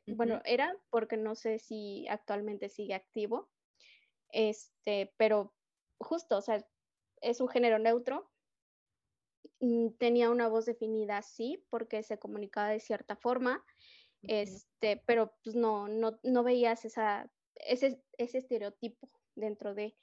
Bueno, 0.09 0.41
era 0.45 0.73
porque 0.89 1.17
no 1.17 1.35
sé 1.35 1.59
si 1.59 2.07
actualmente 2.07 2.69
sigue 2.69 2.93
activo. 2.93 3.49
Este, 4.31 5.13
pero 5.17 5.53
justo, 5.99 6.37
o 6.37 6.41
sea, 6.41 6.65
es 7.21 7.41
un 7.41 7.47
género 7.47 7.79
neutro. 7.79 8.29
Mm, 9.59 9.89
tenía 9.97 10.29
una 10.29 10.47
voz 10.47 10.65
definida 10.65 11.17
así 11.17 11.63
porque 11.69 12.03
se 12.03 12.19
comunicaba 12.19 12.69
de 12.69 12.79
cierta 12.79 13.15
forma, 13.15 13.63
este, 14.23 15.03
pero 15.05 15.33
pues 15.43 15.55
no, 15.55 15.87
no, 15.87 16.19
no 16.23 16.43
veías 16.43 16.85
esa, 16.85 17.31
ese, 17.55 18.01
ese 18.17 18.39
estereotipo 18.39 19.09
dentro 19.35 19.73
de 19.73 19.95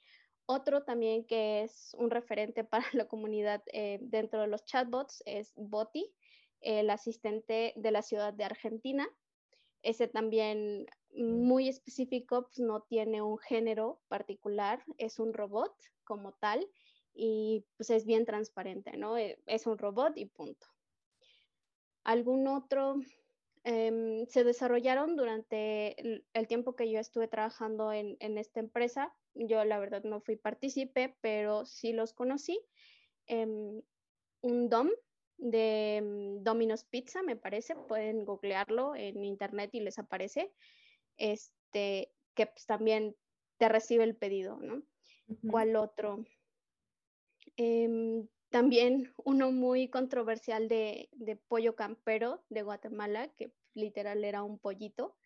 otro 0.45 0.83
también 0.83 1.25
que 1.25 1.63
es 1.63 1.95
un 1.97 2.11
referente 2.11 2.63
para 2.63 2.85
la 2.93 3.07
comunidad 3.07 3.63
eh, 3.71 3.99
dentro 4.01 4.41
de 4.41 4.47
los 4.47 4.65
chatbots 4.65 5.23
es 5.25 5.53
Boti, 5.55 6.13
el 6.61 6.89
asistente 6.89 7.73
de 7.75 7.91
la 7.91 8.01
ciudad 8.01 8.33
de 8.33 8.43
Argentina. 8.43 9.07
Ese 9.81 10.07
también 10.07 10.87
muy 11.23 11.69
específico, 11.69 12.43
pues 12.43 12.59
no 12.59 12.81
tiene 12.81 13.21
un 13.21 13.37
género 13.37 14.01
particular, 14.07 14.83
es 14.97 15.19
un 15.19 15.33
robot 15.33 15.73
como 16.03 16.33
tal 16.33 16.67
y 17.13 17.65
pues 17.77 17.89
es 17.89 18.05
bien 18.05 18.25
transparente, 18.25 18.97
¿no? 18.97 19.17
Eh, 19.17 19.39
es 19.45 19.65
un 19.65 19.77
robot 19.77 20.17
y 20.17 20.25
punto. 20.25 20.67
¿Algún 22.03 22.47
otro? 22.47 22.97
Em, 23.63 24.27
se 24.27 24.43
desarrollaron 24.43 25.15
durante 25.15 25.99
el, 25.99 26.47
tiempo 26.47 26.75
que 26.75 26.91
yo 26.91 26.99
estuve 26.99 27.27
trabajando 27.27 27.91
en, 27.91 28.37
esta 28.37 28.59
empresa. 28.59 29.11
Yo 29.33 29.65
la 29.65 29.79
verdad 29.79 30.03
no 30.03 30.21
fui 30.21 30.35
partícipe, 30.35 31.17
pero 31.19 31.65
sí 31.65 31.91
los 31.91 32.13
conocí. 32.13 32.61
Em, 33.25 33.81
un 34.41 34.69
DOM 34.69 34.91
de 35.37 35.95
em, 35.95 36.43
Domino's 36.43 36.83
Pizza, 36.83 37.23
me 37.23 37.35
parece. 37.35 37.75
Pueden 37.75 38.23
googlearlo 38.23 38.95
en 38.95 39.25
internet 39.25 39.71
y 39.73 39.79
les 39.79 39.97
aparece. 39.97 40.53
Este, 41.17 42.11
que 42.33 42.47
pues, 42.47 42.65
también 42.65 43.15
te 43.57 43.69
recibe 43.69 44.03
el 44.03 44.15
pedido, 44.15 44.57
¿no? 44.57 44.83
¿Cuál 45.49 45.75
otro? 45.75 46.23
Em, 47.57 48.27
también 48.49 49.13
uno 49.23 49.51
muy 49.51 49.89
controversial 49.89 50.67
de, 50.67 51.09
pollo 51.47 51.75
campero 51.75 52.43
de 52.49 52.61
Guatemala, 52.61 53.29
que 53.37 53.51
literal 53.73 54.23
era 54.23 54.43
un 54.43 54.59
pollito, 54.59 55.17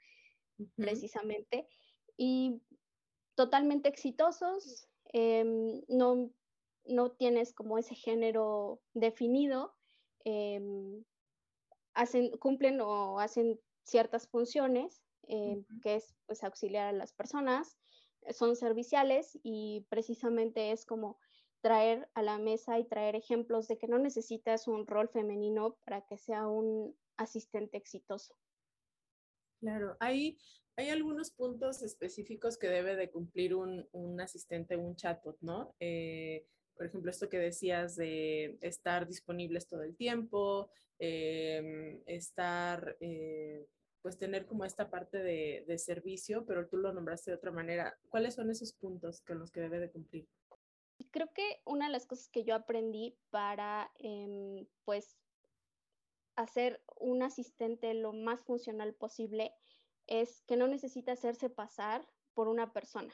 precisamente, 0.76 1.68
y 2.18 2.62
totalmente 3.36 3.90
exitosos, 3.90 4.88
em, 5.14 5.82
no, 5.88 6.32
no 6.86 7.12
tienes 7.12 7.54
como 7.54 7.78
ese 7.78 7.96
género 7.96 8.82
definido, 8.94 9.76
em, 10.24 11.04
hacen, 11.94 12.32
cumplen 12.38 12.82
o 12.82 13.20
hacen 13.20 13.60
ciertas 13.84 14.28
funciones, 14.28 15.02
que 15.82 15.96
es 15.96 16.16
pues 16.26 16.44
auxiliar 16.44 16.88
a 16.88 16.98
las 16.98 17.14
personas, 17.14 17.78
son 18.32 18.56
serviciales 18.56 19.38
y 19.44 19.86
precisamente 19.90 20.72
es 20.72 20.86
como 20.86 21.20
traer 21.62 22.10
a 22.14 22.22
la 22.22 22.38
mesa 22.38 22.80
y 22.80 22.86
traer 22.86 23.16
ejemplos 23.16 23.68
de 23.68 23.78
que 23.78 23.88
no 23.88 24.00
necesitas 24.00 24.68
un 24.68 24.88
rol 24.88 25.10
femenino 25.10 25.78
para 25.86 26.06
que 26.06 26.18
sea 26.18 26.48
un 26.48 26.98
asistente 27.18 27.78
exitoso. 27.78 28.36
Claro, 29.60 29.98
hay, 30.00 30.38
hay 30.78 30.90
algunos 30.90 31.32
puntos 31.32 31.82
específicos 31.84 32.58
que 32.58 32.68
debe 32.68 32.96
de 32.96 33.12
cumplir 33.12 33.56
un, 33.56 33.88
un 33.92 34.22
asistente, 34.22 34.78
un 34.78 34.96
chatbot, 34.96 35.38
¿no? 35.42 35.76
Eh, 35.80 36.46
por 36.76 36.86
ejemplo, 36.86 37.12
esto 37.12 37.28
que 37.28 37.40
decías 37.40 37.98
de 37.98 38.58
estar 38.62 39.06
disponibles 39.06 39.68
todo 39.68 39.84
el 39.84 39.98
tiempo, 39.98 40.72
em, 40.98 42.02
estar, 42.06 42.96
eh, 43.02 43.68
pues 44.02 44.18
tener 44.18 44.46
como 44.46 44.66
esta 44.66 44.90
parte 44.90 45.18
de, 45.18 45.66
de, 45.68 45.78
servicio, 45.78 46.46
pero 46.46 46.68
tú 46.68 46.78
lo 46.78 46.94
nombraste 46.94 47.32
de 47.32 47.38
otra 47.38 47.52
manera. 47.52 47.98
¿Cuáles 48.10 48.36
son 48.36 48.50
esos 48.50 48.74
puntos 48.74 49.22
con 49.22 49.40
los 49.40 49.52
que 49.52 49.62
debe 49.62 49.80
de 49.80 49.92
cumplir? 49.92 50.28
creo 51.12 51.32
que 51.34 51.62
una 51.66 51.88
de 51.88 51.92
las 51.92 52.06
cosas 52.06 52.30
que 52.30 52.44
yo 52.44 52.56
aprendí 52.56 53.18
para, 53.30 53.92
em, 54.00 54.68
pues, 54.84 55.18
hacer 56.36 56.84
un 56.96 57.24
asistente 57.24 57.94
lo 57.94 58.14
más 58.14 58.44
funcional 58.44 58.94
posible 58.94 59.54
es 60.08 60.42
que 60.44 60.58
no 60.58 60.68
necesita 60.68 61.14
hacerse 61.14 61.50
pasar 61.50 62.08
por 62.34 62.48
una 62.48 62.74
persona. 62.74 63.14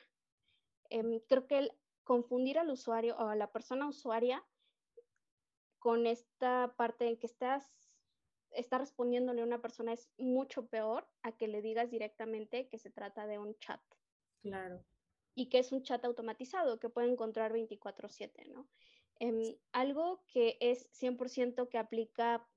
Em, 0.90 1.20
creo 1.28 1.48
que 1.48 1.58
el 1.58 1.72
confundir 2.04 2.60
al 2.60 2.70
usuario 2.70 3.16
o 3.18 3.28
a 3.28 3.36
la 3.36 3.52
persona 3.52 3.88
usuaria 3.88 4.46
con 5.80 6.06
esta 6.06 6.76
parte 6.78 7.08
en 7.08 7.18
que 7.18 7.28
estás 7.28 7.85
está 8.56 8.78
respondiéndole 8.78 9.42
a 9.42 9.46
una 9.46 9.62
persona 9.62 9.94
es 9.94 10.10
mucho 10.18 10.68
peor 10.68 11.08
a 11.24 11.32
que 11.34 11.48
le 11.48 11.62
digas 11.62 11.92
directamente 11.92 12.68
que 12.70 12.78
se 12.78 12.90
trata 12.90 13.28
de 13.28 13.40
un 13.40 13.58
chat. 13.60 13.82
Claro 14.42 14.84
y 15.36 15.50
que 15.50 15.60
es 15.60 15.72
un 15.72 15.84
chat 15.84 16.04
automatizado 16.06 16.80
que 16.80 16.90
puede 16.90 17.12
encontrar 17.12 17.52
24/7, 17.52 18.46
¿no? 18.46 18.70
Em, 19.20 19.58
algo 19.74 20.24
que 20.28 20.58
es 20.62 20.90
100% 20.92 21.70
que 21.70 21.78
aplica 21.78 22.50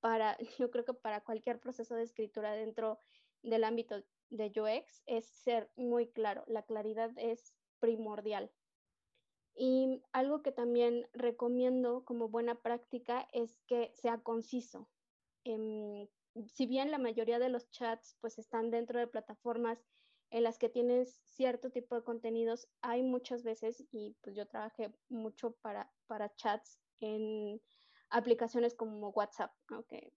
para, 0.00 0.36
yo 0.58 0.70
creo 0.70 0.84
que 0.84 0.94
para 0.94 1.22
cualquier 1.22 1.60
proceso 1.60 1.94
de 1.94 2.02
escritura 2.02 2.52
dentro 2.52 2.98
del 3.42 3.64
ámbito 3.64 4.02
de 4.30 4.52
UX 4.56 5.02
es 5.06 5.26
ser 5.26 5.70
muy 5.76 6.10
claro. 6.10 6.44
La 6.46 6.64
claridad 6.64 7.12
es 7.16 7.54
primordial. 7.80 8.50
Y 9.54 10.02
algo 10.12 10.42
que 10.42 10.52
también 10.52 11.08
recomiendo 11.12 12.04
como 12.06 12.28
buena 12.28 12.62
práctica 12.62 13.28
es 13.32 13.60
que 13.66 13.92
sea 13.94 14.22
conciso. 14.22 14.88
Em, 15.44 16.08
si 16.46 16.66
bien 16.66 16.90
la 16.90 16.98
mayoría 16.98 17.38
de 17.38 17.48
los 17.48 17.70
chats 17.70 18.16
pues 18.20 18.38
están 18.38 18.70
dentro 18.70 18.98
de 18.98 19.06
plataformas 19.06 19.84
en 20.30 20.44
las 20.44 20.58
que 20.58 20.70
tienes 20.70 21.20
cierto 21.24 21.70
tipo 21.70 21.94
de 21.94 22.04
contenidos, 22.04 22.68
hay 22.80 23.02
muchas 23.02 23.42
veces, 23.42 23.84
y 23.90 24.16
pues 24.22 24.34
yo 24.34 24.46
trabajé 24.46 24.94
mucho 25.08 25.56
para, 25.60 25.92
para 26.06 26.34
chats 26.34 26.80
en 27.00 27.60
aplicaciones 28.08 28.74
como 28.74 29.10
WhatsApp, 29.10 29.52
aunque 29.68 30.14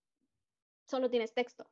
solo 0.88 1.10
tienes 1.10 1.34
texto. 1.34 1.70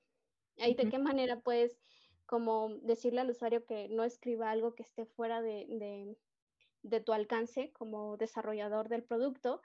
Ahí 0.57 0.75
de 0.75 0.89
qué 0.89 0.99
manera 0.99 1.39
puedes 1.39 1.79
como 2.25 2.69
decirle 2.81 3.21
al 3.21 3.29
usuario 3.29 3.65
que 3.65 3.87
no 3.89 4.03
escriba 4.03 4.51
algo 4.51 4.75
que 4.75 4.83
esté 4.83 5.05
fuera 5.05 5.41
de, 5.41 6.17
de 6.81 6.99
tu 6.99 7.13
alcance 7.13 7.71
como 7.71 8.17
desarrollador 8.17 8.89
del 8.89 9.03
producto, 9.03 9.61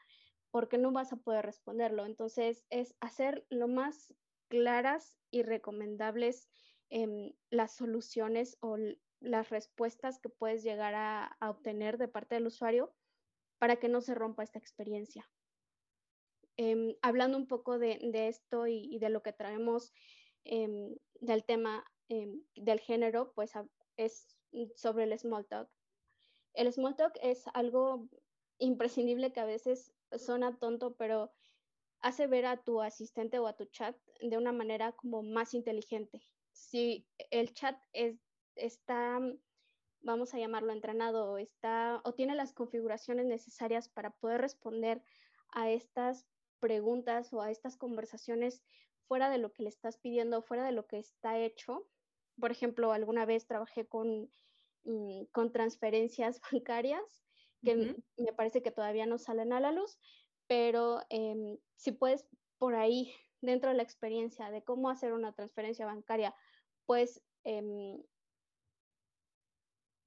porque 0.51 0.79
no 0.79 0.93
vas 0.93 1.13
a 1.13 1.17
poder 1.17 1.45
responderlo. 1.45 2.07
Entonces, 2.07 2.65
es 2.71 2.95
hacer 3.01 3.47
lo 3.51 3.69
más 3.69 4.15
claras 4.49 5.19
y 5.31 5.43
recomendables 5.43 6.49
Em, 6.91 7.35
las 7.51 7.77
soluciones 7.77 8.57
o 8.61 8.79
las 9.21 9.51
respuestas 9.51 10.19
que 10.21 10.31
puedes 10.31 10.63
llegar 10.63 10.95
a, 10.95 11.37
obtener 11.41 11.99
de 11.99 12.09
parte 12.09 12.35
del 12.35 12.47
usuario 12.47 12.95
para 13.59 13.77
que 13.77 13.89
no 13.89 14.01
se 14.01 14.15
rompa 14.15 14.43
esta 14.43 14.59
experiencia. 14.59 15.29
Em, 16.57 16.97
hablando 17.03 17.37
un 17.37 17.47
poco 17.47 17.79
de, 17.79 17.99
esto 18.29 18.67
y, 18.67 18.99
de 18.99 19.11
lo 19.11 19.23
que 19.23 19.35
traemos 19.35 19.93
em, 20.45 20.97
del 21.21 21.45
tema 21.45 21.85
em, 22.09 22.43
del 22.55 22.81
género, 22.81 23.33
pues 23.35 23.53
es 23.99 24.35
sobre 24.77 25.05
el 25.05 25.19
small 25.19 25.47
talk. 25.47 25.69
El 26.55 26.73
small 26.73 26.97
talk 26.97 27.19
es 27.21 27.45
algo 27.53 28.09
imprescindible 28.59 29.33
que 29.33 29.41
a 29.41 29.45
veces 29.45 29.93
suena 30.17 30.57
tonto, 30.59 30.95
pero 30.97 31.33
hace 32.01 32.27
ver 32.27 32.47
a 32.47 32.63
tu 32.63 32.81
asistente 32.81 33.39
o 33.39 33.47
a 33.47 33.57
tu 33.57 33.67
chat 33.67 33.97
de 34.21 34.37
una 34.37 34.53
manera 34.53 34.93
como 34.93 35.23
más 35.23 35.55
inteligente. 35.55 36.23
Si 36.53 37.07
el 37.31 37.53
chat 37.55 37.77
es, 37.93 38.17
está, 38.55 39.21
vamos 40.01 40.35
a 40.35 40.39
llamarlo 40.39 40.73
entrenado, 40.73 41.39
está 41.39 42.01
o 42.05 42.15
tiene 42.15 42.35
las 42.35 42.53
configuraciones 42.53 43.27
necesarias 43.27 43.89
para 43.89 44.11
poder 44.11 44.41
responder 44.41 45.03
a 45.51 45.71
estas 45.71 46.27
preguntas 46.61 47.33
o 47.33 47.41
a 47.41 47.51
estas 47.51 47.77
conversaciones 47.77 48.63
fuera 49.07 49.31
de 49.31 49.39
lo 49.39 49.53
que 49.53 49.63
le 49.63 49.69
estás 49.69 49.97
pidiendo, 49.99 50.43
fuera 50.43 50.65
de 50.65 50.73
lo 50.73 50.87
que 50.87 50.99
está 50.99 51.39
hecho. 51.39 51.89
Por 52.39 52.51
ejemplo, 52.51 52.93
alguna 52.93 53.25
vez 53.25 53.47
trabajé 53.47 53.87
con, 53.87 54.31
mm, 54.85 55.25
con 55.33 55.53
transferencias 55.53 56.41
bancarias 56.53 57.28
que 57.65 57.77
me 58.17 58.33
parece 58.33 58.63
que 58.63 58.71
todavía 58.71 59.07
no 59.07 59.19
salen 59.19 59.53
a 59.53 59.61
la 59.61 59.73
luz, 59.73 59.99
pero 60.47 61.01
em, 61.11 61.59
si 61.77 61.93
puedes 61.93 62.29
por 62.59 62.75
ahí, 62.75 63.15
dentro 63.41 63.71
de 63.71 63.77
la 63.77 63.83
experiencia 63.85 64.51
de 64.51 64.65
cómo 64.65 64.91
hacer 64.91 65.13
una 65.13 65.33
transferencia 65.33 65.87
bancaria, 65.87 66.35
pues, 66.87 67.23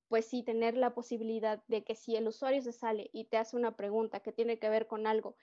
pues 0.07 0.25
sí, 0.25 0.43
tener 0.43 0.75
la 0.75 0.93
posibilidad 0.93 1.63
de 1.67 1.83
que 1.83 1.95
si 1.95 2.15
el 2.15 2.27
usuario 2.27 2.61
se 2.61 2.73
sale 2.73 3.09
y 3.13 3.25
te 3.25 3.37
hace 3.37 3.55
una 3.55 3.77
pregunta 3.77 4.19
que 4.21 4.33
tiene 4.33 4.59
que 4.59 4.69
ver 4.69 4.87
con 4.87 5.07
algo 5.07 5.35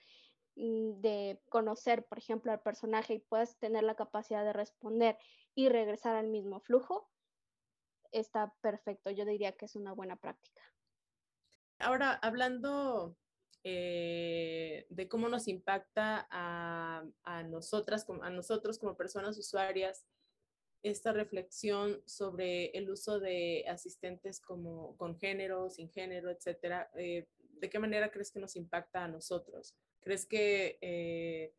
mm, 0.55 1.01
de 1.01 1.41
conocer, 1.49 2.07
por 2.07 2.19
ejemplo, 2.19 2.51
al 2.51 2.61
personaje 2.61 3.15
y 3.15 3.19
puedas 3.19 3.59
tener 3.59 3.83
la 3.83 3.95
capacidad 3.95 4.45
de 4.45 4.53
responder 4.53 5.17
y 5.55 5.69
regresar 5.69 6.15
al 6.15 6.27
mismo 6.29 6.59
flujo, 6.61 7.11
está 8.11 8.55
perfecto. 8.61 9.09
Yo 9.11 9.25
diría 9.25 9.53
que 9.57 9.65
es 9.65 9.75
una 9.75 9.93
buena 9.93 10.17
práctica. 10.17 10.61
Ahora, 11.79 12.11
hablando 12.21 13.15
eh, 13.63 14.85
de 14.89 15.07
cómo 15.07 15.29
nos 15.29 15.47
impacta 15.47 16.27
a, 16.29 17.03
nosotras, 17.47 18.05
a 18.21 18.29
nosotros 18.29 18.77
como 18.77 18.97
personas 18.97 19.37
usuarias, 19.37 20.05
esta 20.83 21.13
reflexión 21.13 22.01
sobre 22.05 22.67
el 22.77 22.89
uso 22.89 23.19
de 23.19 23.65
asistentes 23.67 24.41
como 24.41 24.95
con 24.97 25.17
género, 25.17 25.69
sin 25.69 25.89
género, 25.89 26.29
etcétera, 26.29 26.89
eh, 26.95 27.27
¿de 27.37 27.69
qué 27.69 27.79
manera 27.79 28.11
crees 28.11 28.31
que 28.31 28.39
nos 28.39 28.57
impacta 28.57 29.05
a 29.05 29.07
nosotros? 29.07 29.73
¿Crees 30.01 30.25
que 30.25 30.77
eh, 30.81 31.53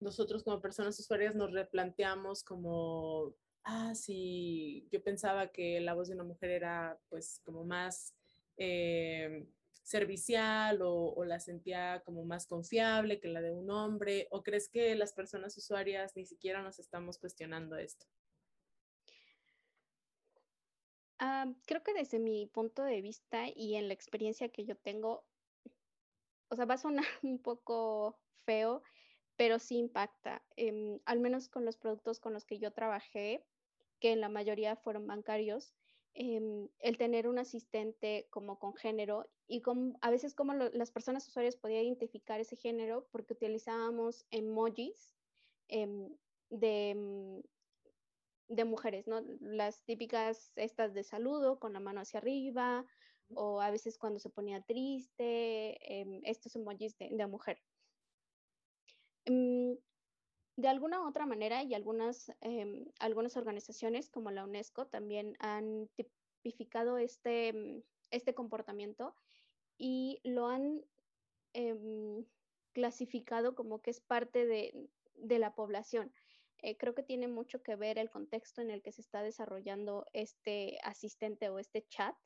nosotros 0.00 0.44
como 0.44 0.60
personas 0.60 0.98
usuarias 0.98 1.34
nos 1.34 1.52
replanteamos 1.52 2.44
como, 2.44 3.34
ah, 3.64 3.94
sí, 3.94 4.88
yo 4.90 5.02
pensaba 5.02 5.48
que 5.48 5.80
la 5.80 5.94
voz 5.94 6.08
de 6.08 6.14
una 6.14 6.24
mujer 6.24 6.50
era 6.50 6.98
pues 7.08 7.40
como 7.44 7.64
más 7.64 8.14
eh, 8.60 9.48
servicial 9.82 10.80
o, 10.82 11.24
la 11.24 11.40
sentía 11.40 12.02
como 12.04 12.24
más 12.24 12.46
confiable 12.46 13.18
que 13.20 13.28
la 13.28 13.40
de 13.40 13.52
un 13.52 13.70
hombre? 13.70 14.28
¿O 14.30 14.42
crees 14.42 14.68
que 14.68 14.94
las 14.94 15.14
personas 15.14 15.56
usuarias 15.56 16.14
ni 16.14 16.26
siquiera 16.26 16.62
nos 16.62 16.78
estamos 16.78 17.18
cuestionando 17.18 17.76
esto? 17.76 18.06
Ah, 21.18 21.46
creo 21.66 21.82
que 21.82 21.94
desde 21.94 22.18
mi 22.18 22.46
punto 22.46 22.84
de 22.84 23.00
vista 23.00 23.46
y 23.54 23.76
en 23.76 23.88
la 23.88 23.94
experiencia 23.94 24.50
que 24.50 24.64
yo 24.64 24.76
tengo, 24.76 25.24
o 26.48 26.56
sea, 26.56 26.66
va 26.66 26.74
a 26.74 26.78
sonar 26.78 27.04
un 27.22 27.40
poco 27.40 28.18
feo, 28.44 28.82
pero 29.36 29.58
sí 29.58 29.78
impacta. 29.78 30.44
Em, 30.56 31.00
al 31.06 31.18
menos 31.18 31.48
con 31.48 31.64
los 31.64 31.78
productos 31.78 32.20
con 32.20 32.34
los 32.34 32.44
que 32.44 32.58
yo 32.58 32.72
trabajé, 32.72 33.42
que 34.00 34.12
en 34.12 34.20
la 34.20 34.28
mayoría 34.28 34.76
fueron 34.76 35.06
bancarios, 35.06 35.74
Em, 36.12 36.68
el 36.80 36.98
tener 36.98 37.28
un 37.28 37.38
asistente 37.38 38.26
como 38.30 38.58
con 38.58 38.74
género 38.74 39.30
y 39.46 39.62
a 40.00 40.10
veces 40.10 40.34
como 40.34 40.54
las 40.54 40.90
personas 40.90 41.26
usuarias 41.28 41.56
podían 41.56 41.84
identificar 41.84 42.40
ese 42.40 42.56
género 42.56 43.06
porque 43.12 43.34
utilizábamos 43.34 44.26
emojis 44.30 45.14
em, 45.68 46.16
de, 46.50 46.94
mm, 46.96 47.40
de 48.48 48.64
mujeres, 48.64 49.06
¿no? 49.06 49.20
Las 49.40 49.84
típicas 49.84 50.52
estas 50.56 50.94
de 50.94 51.04
saludo 51.04 51.60
con 51.60 51.72
la 51.72 51.80
mano 51.80 52.00
hacia 52.00 52.18
arriba 52.18 52.84
o 53.34 53.60
a 53.60 53.70
veces 53.70 53.96
cuando 53.96 54.18
se 54.18 54.30
ponía 54.30 54.62
triste, 54.62 56.00
em, 56.00 56.20
estos 56.24 56.56
emojis 56.56 56.98
de, 56.98 57.10
de 57.12 57.26
mujer. 57.28 57.62
De 60.60 60.68
alguna 60.68 61.00
u 61.00 61.08
otra 61.08 61.24
manera, 61.24 61.62
y 61.62 61.72
algunas, 61.72 62.30
em, 62.42 62.84
algunas 62.98 63.38
organizaciones 63.38 64.10
como 64.10 64.30
la 64.30 64.44
UNESCO 64.44 64.86
también 64.86 65.34
han 65.38 65.88
tipificado 65.96 66.98
este, 66.98 67.54
mm, 67.54 67.82
este 68.10 68.34
comportamiento 68.34 69.14
y 69.78 70.20
lo 70.22 70.48
han 70.48 70.84
em, 71.54 72.26
clasificado 72.74 73.54
como 73.54 73.80
que 73.80 73.90
es 73.90 74.00
parte 74.02 74.44
de, 74.44 74.90
la 75.38 75.54
población. 75.54 76.12
Eh, 76.58 76.76
creo 76.76 76.94
que 76.94 77.02
tiene 77.02 77.26
mucho 77.26 77.62
que 77.62 77.74
ver 77.76 77.98
el 77.98 78.10
contexto 78.10 78.60
en 78.60 78.70
el 78.70 78.82
que 78.82 78.92
se 78.92 79.00
está 79.00 79.22
desarrollando 79.22 80.04
este 80.12 80.78
asistente 80.82 81.48
o 81.48 81.58
este 81.58 81.86
chat, 81.88 82.16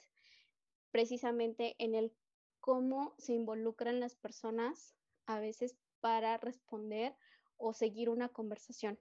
precisamente 0.90 1.76
en 1.78 1.94
el 1.94 2.12
cómo 2.58 3.14
se 3.16 3.32
involucran 3.32 4.00
las 4.00 4.16
personas 4.16 4.96
a 5.26 5.38
veces 5.38 5.76
para 6.00 6.36
responder 6.36 7.14
o 7.64 7.72
seguir 7.72 8.10
una 8.10 8.28
conversación. 8.28 8.98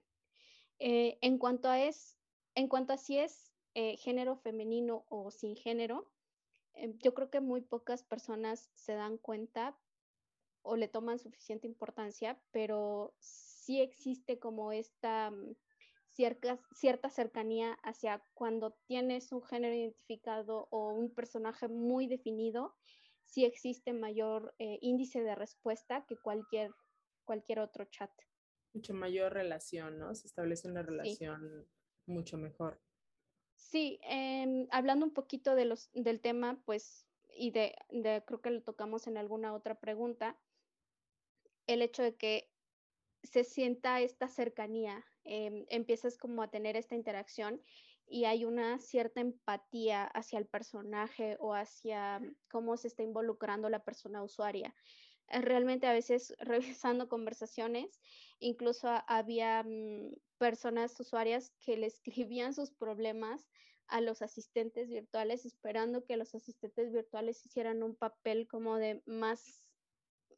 Eh, 0.78 1.18
en, 1.20 1.38
cuanto 1.38 1.68
a 1.68 1.80
es, 1.80 2.18
en 2.54 2.66
cuanto 2.68 2.94
a 2.94 2.96
si 2.96 3.18
es 3.18 3.52
eh, 3.74 3.96
género 3.98 4.36
femenino 4.36 5.04
o 5.08 5.30
sin 5.30 5.54
género, 5.54 6.10
eh, 6.72 6.94
yo 7.02 7.12
creo 7.12 7.30
que 7.30 7.40
muy 7.40 7.60
pocas 7.60 8.02
personas 8.02 8.70
se 8.74 8.94
dan 8.94 9.18
cuenta 9.18 9.78
o 10.62 10.76
le 10.76 10.88
toman 10.88 11.18
suficiente 11.18 11.66
importancia, 11.66 12.40
pero 12.52 13.14
sí 13.18 13.82
existe 13.82 14.38
como 14.38 14.72
esta 14.72 15.30
mm, 15.30 15.56
cierta, 16.08 16.58
cierta 16.72 17.10
cercanía 17.10 17.74
hacia 17.82 18.24
cuando 18.32 18.72
tienes 18.86 19.30
un 19.30 19.42
género 19.42 19.74
identificado 19.74 20.68
o 20.70 20.88
un 20.88 21.12
personaje 21.12 21.68
muy 21.68 22.06
definido, 22.06 22.74
sí 23.26 23.44
existe 23.44 23.92
mayor 23.92 24.54
índice 24.58 25.22
de 25.22 25.34
respuesta 25.34 26.06
que 26.06 26.16
cualquier, 26.16 26.70
cualquier 27.24 27.58
otro 27.58 27.84
chat 27.86 28.10
mucho 28.74 28.94
mayor 28.94 29.32
relación, 29.32 29.98
¿no? 29.98 30.14
Se 30.14 30.26
establece 30.26 30.68
una 30.68 30.82
relación 30.82 31.66
mucho 32.06 32.36
mejor. 32.36 32.80
Sí, 33.56 33.98
em, 34.02 34.66
hablando 34.70 35.06
un 35.06 35.14
poquito 35.14 35.54
de 35.54 35.64
los, 35.64 35.90
del 35.92 36.20
tema, 36.20 36.60
pues, 36.64 37.06
y 37.36 37.50
de, 37.50 37.74
creo 38.26 38.40
que 38.40 38.50
lo 38.50 38.62
tocamos 38.62 39.06
en 39.06 39.16
alguna 39.16 39.54
otra 39.54 39.80
pregunta, 39.80 40.40
el 41.66 41.82
hecho 41.82 42.02
de 42.02 42.16
que 42.16 42.52
se 43.22 43.44
sienta 43.44 44.00
esta 44.00 44.28
cercanía, 44.28 45.04
em, 45.24 45.64
empiezas 45.68 46.18
como 46.18 46.42
a 46.42 46.50
tener 46.50 46.76
esta 46.76 46.94
interacción 46.94 47.62
y 48.06 48.26
hay 48.26 48.44
una 48.44 48.78
cierta 48.78 49.20
empatía 49.20 50.04
hacia 50.04 50.38
el 50.38 50.46
personaje 50.46 51.36
o 51.40 51.54
hacia 51.54 52.20
cómo 52.50 52.76
se 52.76 52.88
está 52.88 53.02
involucrando 53.02 53.70
la 53.70 53.84
persona 53.84 54.22
usuaria. 54.22 54.74
Eh, 55.28 55.40
realmente 55.40 55.86
a 55.86 55.92
veces 55.92 56.34
revisando 56.78 57.08
conversaciones, 57.08 58.00
incluso 58.38 58.88
había 59.06 59.62
mm, 59.62 60.14
personas 60.38 60.98
usuarias 61.00 61.52
que 61.60 61.76
le 61.76 61.86
escribían 61.86 62.54
sus 62.54 62.70
problemas 62.70 63.48
a 63.86 64.00
los 64.00 64.22
asistentes 64.22 64.88
virtuales 64.88 65.44
esperando 65.44 66.04
que 66.04 66.16
los 66.16 66.34
asistentes 66.34 66.92
virtuales 66.92 67.44
hicieran 67.44 67.82
un 67.82 67.94
papel 67.94 68.48
como 68.48 68.78
de 68.78 69.02
más, 69.04 69.62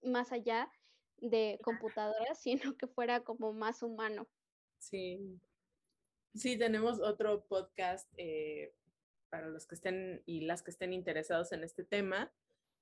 más 0.03 0.33
allá 0.33 0.71
de 1.19 1.59
computadora, 1.63 2.35
sino 2.35 2.77
que 2.77 2.87
fuera 2.87 3.23
como 3.23 3.53
más 3.53 3.83
humano. 3.83 4.29
Sí. 4.79 5.41
Sí, 6.35 6.59
tenemos 6.59 7.01
otro 7.01 7.47
podcast 7.47 8.13
eh, 8.19 8.75
para 9.31 9.49
los 9.49 9.67
que 9.67 9.75
estén 9.75 10.23
y 10.27 10.43
las 10.43 10.63
que 10.63 10.71
estén 10.71 10.93
interesados 10.93 11.53
en 11.53 11.65
este 11.65 11.83
tema 11.83 12.31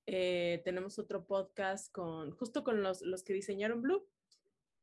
eh, 0.07 0.61
tenemos 0.63 0.99
otro 0.99 1.25
podcast 1.25 1.91
con, 1.91 2.31
justo 2.31 2.63
con 2.63 2.83
los, 2.83 3.01
los 3.01 3.23
que 3.23 3.33
diseñaron 3.33 3.81
Blue. 3.81 4.07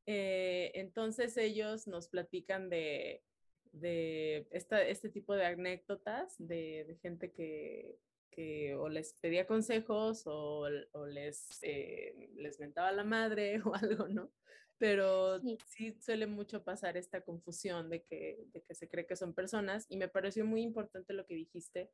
Eh, 0.05 0.71
entonces 0.75 1.37
ellos 1.37 1.87
nos 1.87 2.09
platican 2.09 2.69
de, 2.69 3.23
de 3.71 4.47
esta, 4.51 4.83
este 4.85 5.09
tipo 5.09 5.35
de 5.35 5.45
anécdotas 5.45 6.35
de, 6.37 6.85
de 6.85 6.95
gente 6.97 7.31
que, 7.31 7.97
que, 8.31 8.75
o 8.75 8.89
les 8.89 9.13
pedía 9.13 9.47
consejos 9.47 10.23
o, 10.27 10.67
o 10.91 11.05
les, 11.05 11.59
eh, 11.61 12.29
les 12.35 12.59
mentaba 12.59 12.91
la 12.91 13.05
madre 13.05 13.61
o 13.65 13.73
algo, 13.75 14.07
¿no? 14.07 14.31
Pero 14.77 15.39
sí. 15.39 15.57
sí. 15.67 15.97
suele 16.01 16.27
mucho 16.27 16.63
pasar 16.63 16.97
esta 16.97 17.21
confusión 17.21 17.89
de 17.89 18.03
que, 18.03 18.43
de 18.51 18.61
que 18.61 18.75
se 18.75 18.89
cree 18.89 19.05
que 19.05 19.15
son 19.15 19.33
personas 19.33 19.85
y 19.87 19.95
me 19.95 20.09
pareció 20.09 20.45
muy 20.45 20.63
importante 20.63 21.13
lo 21.13 21.25
que 21.25 21.35
dijiste 21.35 21.89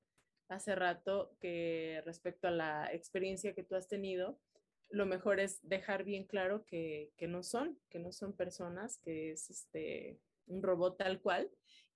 hace 0.49 0.75
rato 0.75 1.35
que 1.39 2.01
respecto 2.05 2.47
a 2.47 2.51
la 2.51 2.93
experiencia 2.93 3.53
que 3.53 3.63
tú 3.63 3.75
has 3.75 3.87
tenido, 3.87 4.39
lo 4.89 5.05
mejor 5.05 5.39
es 5.39 5.59
dejar 5.61 6.03
bien 6.03 6.25
claro 6.25 6.65
que, 6.65 7.13
no 7.21 7.43
son, 7.43 7.79
que 7.89 7.99
no 7.99 8.11
son 8.11 8.33
personas, 8.33 8.97
que 8.97 9.31
es 9.31 9.49
este, 9.49 10.19
un 10.47 10.63
robot 10.63 10.97
tal 10.97 11.21
cual 11.21 11.49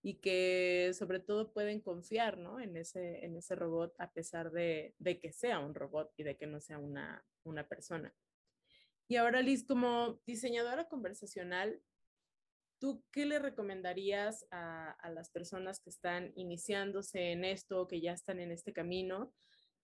y 0.04 0.16
que 0.16 0.92
sobre 0.94 1.20
todo 1.20 1.54
pueden 1.54 1.80
confiar 1.82 2.38
¿no? 2.38 2.60
en, 2.60 2.78
ese, 2.78 3.26
en 3.26 3.36
ese 3.38 3.56
robot 3.56 3.96
a 4.00 4.12
pesar 4.12 4.52
de, 4.52 4.94
de, 5.00 5.20
que 5.20 5.32
sea 5.32 5.60
un 5.60 5.74
robot 5.74 6.14
y 6.18 6.24
de 6.24 6.38
que 6.38 6.46
no 6.46 6.60
sea 6.60 6.78
una, 6.78 7.26
una 7.44 7.68
persona. 7.68 8.14
Y 9.08 9.16
ahora, 9.16 9.42
Liz, 9.42 9.66
como 9.66 10.20
diseñadora 10.26 10.88
conversacional, 10.88 11.82
¿tú 12.80 13.04
qué 13.12 13.26
le 13.26 13.40
recomendarías 13.40 14.46
a, 14.52 14.96
las 15.14 15.30
personas 15.30 15.80
que 15.80 15.90
están 15.90 16.32
iniciándose 16.36 17.32
en 17.32 17.46
esto, 17.46 17.88
que 17.88 18.02
ya 18.02 18.14
están 18.14 18.40
en 18.40 18.52
este 18.52 18.74
camino, 18.74 19.34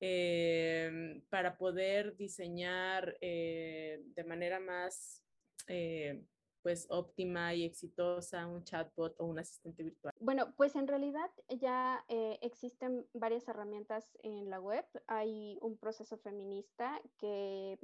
eh, 0.01 1.21
para 1.29 1.57
poder 1.57 2.15
diseñar 2.15 3.17
eh, 3.19 4.01
de 4.15 4.23
manera 4.23 4.59
más 4.59 5.21
eh, 5.67 6.23
pues 6.61 6.87
óptima 6.89 7.53
y 7.53 7.65
exitosa 7.65 8.47
un 8.47 8.63
chatbot 8.63 9.15
o 9.19 9.25
un 9.25 9.39
asistente 9.39 9.83
virtual? 9.83 10.13
Bueno, 10.19 10.53
pues 10.55 10.75
en 10.75 10.87
realidad 10.87 11.29
ya 11.47 12.03
existen 12.41 13.07
varias 13.13 13.47
herramientas 13.47 14.17
en 14.23 14.49
la 14.49 14.59
web. 14.59 14.85
Hay 15.07 15.57
un 15.61 15.77
proceso 15.77 16.17
feminista 16.17 17.01
que, 17.17 17.77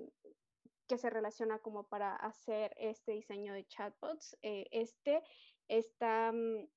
que 0.88 0.98
se 0.98 1.10
relaciona 1.10 1.60
como 1.60 1.88
para 1.88 2.16
hacer 2.16 2.74
este 2.78 3.14
diseño 3.14 3.54
de 3.54 3.66
chatbots. 3.66 4.38
Eh, 4.42 4.68
este 4.72 5.24
está, 5.68 6.32
mm, 6.32 6.68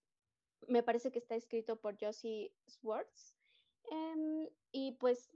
me 0.68 0.82
parece 0.82 1.10
que 1.10 1.18
está 1.18 1.34
escrito 1.34 1.80
por 1.80 1.96
Josie 2.00 2.54
Swartz. 2.66 3.36
Em, 3.90 4.48
y 4.72 4.92
pues 4.92 5.32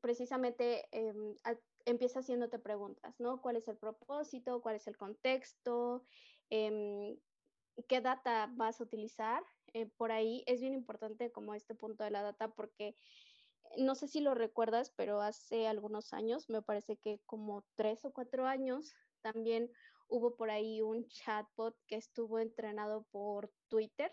precisamente 0.00 0.88
em, 0.92 1.34
empieza 1.84 2.20
haciéndote 2.20 2.58
preguntas, 2.58 3.18
¿no? 3.20 3.40
¿Cuál 3.40 3.56
es 3.56 3.68
el 3.68 3.78
propósito? 3.78 4.60
¿Cuál 4.60 4.76
es 4.76 4.86
el 4.86 4.96
contexto? 4.96 6.04
Em, 6.50 7.18
¿Qué 7.86 8.00
data 8.00 8.50
vas 8.54 8.80
a 8.80 8.84
utilizar? 8.84 9.42
Eh, 9.72 9.86
por 9.86 10.12
ahí 10.12 10.42
es 10.46 10.60
bien 10.60 10.74
importante 10.74 11.30
como 11.30 11.54
este 11.54 11.74
punto 11.74 12.04
de 12.04 12.10
la 12.10 12.22
data 12.22 12.48
porque 12.48 12.96
no 13.76 13.94
sé 13.94 14.08
si 14.08 14.20
lo 14.20 14.34
recuerdas, 14.34 14.90
pero 14.90 15.20
hace 15.20 15.66
algunos 15.66 16.12
años, 16.12 16.48
me 16.48 16.62
parece 16.62 16.96
que 16.96 17.20
como 17.26 17.64
tres 17.74 18.04
o 18.04 18.12
cuatro 18.12 18.46
años, 18.46 18.94
también 19.20 19.70
hubo 20.08 20.36
por 20.36 20.50
ahí 20.50 20.80
un 20.80 21.06
chatbot 21.06 21.76
que 21.86 21.96
estuvo 21.96 22.38
entrenado 22.38 23.04
por 23.10 23.52
Twitter. 23.68 24.10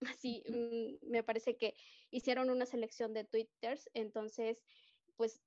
Así, 0.18 0.44
mm, 0.48 1.10
me 1.10 1.22
parece 1.22 1.56
que 1.56 1.74
hicieron 2.10 2.50
una 2.50 2.66
selección 2.66 3.12
de 3.14 3.24
Twitters, 3.24 3.90
entonces, 3.94 4.62
pues 5.16 5.42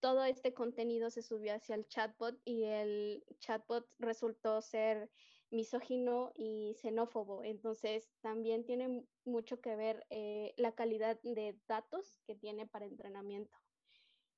todo 0.00 0.24
este 0.24 0.54
contenido 0.54 1.10
se 1.10 1.22
subió 1.22 1.54
hacia 1.54 1.74
el 1.74 1.88
chatbot 1.88 2.40
y 2.44 2.64
el 2.64 3.24
chatbot 3.40 3.88
resultó 3.98 4.62
ser 4.62 5.10
misógino 5.50 6.32
y 6.34 6.74
xenófobo. 6.80 7.42
Entonces, 7.44 8.10
también 8.20 8.64
tiene 8.64 9.04
mucho 9.24 9.60
que 9.60 9.76
ver 9.76 10.06
eh, 10.10 10.54
la 10.56 10.72
calidad 10.72 11.18
de 11.22 11.58
datos 11.66 12.20
que 12.26 12.34
tiene 12.34 12.66
para 12.66 12.86
entrenamiento. 12.86 13.56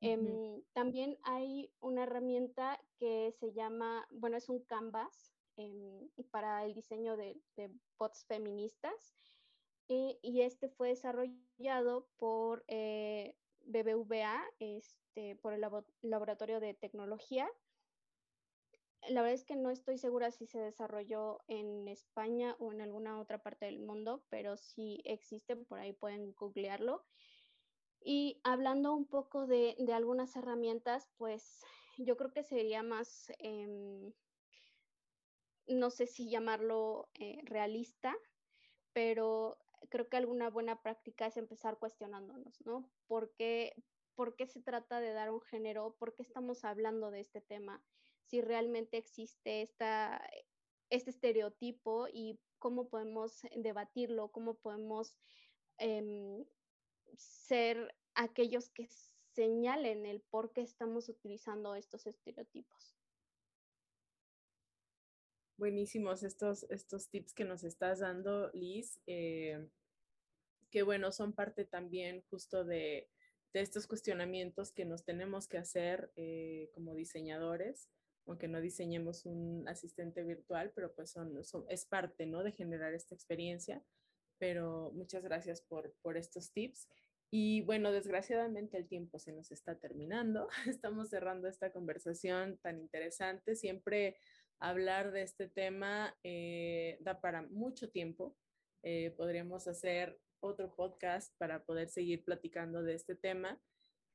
Em, 0.02 0.62
también 0.72 1.18
hay 1.24 1.70
una 1.80 2.04
herramienta 2.04 2.80
que 2.96 3.32
se 3.38 3.52
llama, 3.52 4.06
bueno, 4.10 4.38
es 4.38 4.48
un 4.48 4.64
canvas 4.64 5.34
em, 5.56 6.08
para 6.30 6.64
el 6.64 6.72
diseño 6.72 7.16
de, 7.16 7.38
bots 7.98 8.24
feministas. 8.24 9.14
y 9.88 10.42
este 10.42 10.68
fue 10.68 10.90
desarrollado 10.90 12.06
por 12.16 12.64
eh, 12.68 13.34
BBVA 13.64 14.42
este, 14.58 15.36
por 15.36 15.52
el 15.52 15.64
Laboratorio 16.02 16.60
de 16.60 16.74
Tecnología. 16.74 17.50
La 19.08 19.22
verdad 19.22 19.34
es 19.34 19.44
que 19.44 19.56
no 19.56 19.70
estoy 19.70 19.96
segura 19.98 20.30
si 20.30 20.46
se 20.46 20.58
desarrolló 20.58 21.40
en 21.48 21.88
España 21.88 22.54
o 22.58 22.72
en 22.72 22.82
alguna 22.82 23.18
otra 23.18 23.42
parte 23.42 23.64
del 23.64 23.78
mundo, 23.78 24.22
pero 24.28 24.56
sí 24.56 25.00
existe, 25.04 25.56
por 25.56 25.78
ahí 25.78 25.92
pueden 25.92 26.32
googlearlo. 26.34 27.04
Y 28.02 28.40
hablando 28.44 28.94
un 28.94 29.06
poco 29.06 29.46
de, 29.46 29.76
algunas 29.92 30.36
herramientas, 30.36 31.10
pues 31.16 31.62
yo 31.98 32.16
creo 32.16 32.32
que 32.32 32.42
sería 32.42 32.82
más, 32.82 33.32
em, 33.38 34.12
no 35.66 35.90
sé 35.90 36.06
si 36.06 36.30
llamarlo 36.30 37.10
eh, 37.14 37.40
realista, 37.44 38.16
pero 38.92 39.58
creo 39.88 40.08
que 40.08 40.16
alguna 40.16 40.50
buena 40.50 40.82
práctica 40.82 41.26
es 41.26 41.36
empezar 41.36 41.78
cuestionándonos, 41.78 42.60
¿no? 42.66 42.90
¿Por 43.06 43.32
qué, 43.34 43.74
¿Por 44.14 44.36
qué 44.36 44.46
se 44.46 44.60
trata 44.60 45.00
de 45.00 45.12
dar 45.12 45.30
un 45.30 45.40
género? 45.40 45.94
¿Por 45.98 46.14
qué 46.14 46.22
estamos 46.22 46.64
hablando 46.64 47.10
de 47.10 47.20
este 47.20 47.40
tema? 47.40 47.82
Si 48.30 48.40
realmente 48.40 48.96
existe 48.96 49.60
esta, 49.60 50.22
este 50.88 51.10
estereotipo 51.10 52.06
y 52.06 52.38
cómo 52.60 52.88
podemos 52.88 53.40
debatirlo, 53.56 54.30
cómo 54.30 54.54
podemos 54.54 55.16
em, 55.78 56.44
ser 57.16 57.92
aquellos 58.14 58.70
que 58.70 58.86
señalen 59.34 60.06
el 60.06 60.20
por 60.20 60.52
qué 60.52 60.60
estamos 60.60 61.08
utilizando 61.08 61.74
estos 61.74 62.06
estereotipos. 62.06 62.96
Buenísimos 65.56 66.22
estos, 66.22 66.62
estos 66.70 67.10
tips 67.10 67.34
que 67.34 67.44
nos 67.44 67.64
estás 67.64 67.98
dando, 67.98 68.52
Liz, 68.52 69.00
eh, 69.08 69.68
que 70.70 70.84
bueno, 70.84 71.10
son 71.10 71.32
parte 71.32 71.64
también 71.64 72.22
justo 72.30 72.64
de, 72.64 73.10
de, 73.52 73.60
estos 73.60 73.88
cuestionamientos 73.88 74.70
que 74.70 74.84
nos 74.84 75.04
tenemos 75.04 75.48
que 75.48 75.58
hacer 75.58 76.12
eh, 76.14 76.70
como 76.72 76.94
diseñadores, 76.94 77.90
aunque 78.30 78.46
no 78.46 78.60
diseñemos 78.60 79.26
un 79.26 79.68
asistente 79.68 80.22
virtual, 80.22 80.70
pero 80.72 80.94
pues 80.94 81.16
es 81.68 81.84
parte, 81.84 82.26
¿no? 82.26 82.44
De 82.44 82.52
generar 82.52 82.94
esta 82.94 83.12
experiencia. 83.12 83.82
Pero 84.38 84.92
muchas 84.94 85.24
gracias 85.24 85.60
por, 85.62 85.92
por 86.00 86.16
estos 86.16 86.52
tips. 86.52 86.88
Y 87.32 87.62
bueno, 87.62 87.90
desgraciadamente 87.90 88.76
el 88.76 88.86
tiempo 88.86 89.18
se 89.18 89.32
nos 89.32 89.50
está 89.50 89.80
terminando. 89.80 90.48
Estamos 90.68 91.10
cerrando 91.10 91.48
esta 91.48 91.72
conversación 91.72 92.58
tan 92.58 92.78
interesante. 92.78 93.56
Siempre 93.56 94.16
hablar 94.60 95.10
de 95.10 95.22
este 95.22 95.48
tema 95.48 96.16
eh, 96.22 96.98
da 97.00 97.20
para 97.20 97.42
mucho 97.42 97.90
tiempo. 97.90 98.36
Eh, 98.84 99.12
podríamos 99.16 99.66
hacer 99.66 100.20
otro 100.38 100.72
podcast 100.76 101.36
para 101.36 101.64
poder 101.64 101.88
seguir 101.88 102.24
platicando 102.24 102.84
de 102.84 102.94
este 102.94 103.16
tema. 103.16 103.60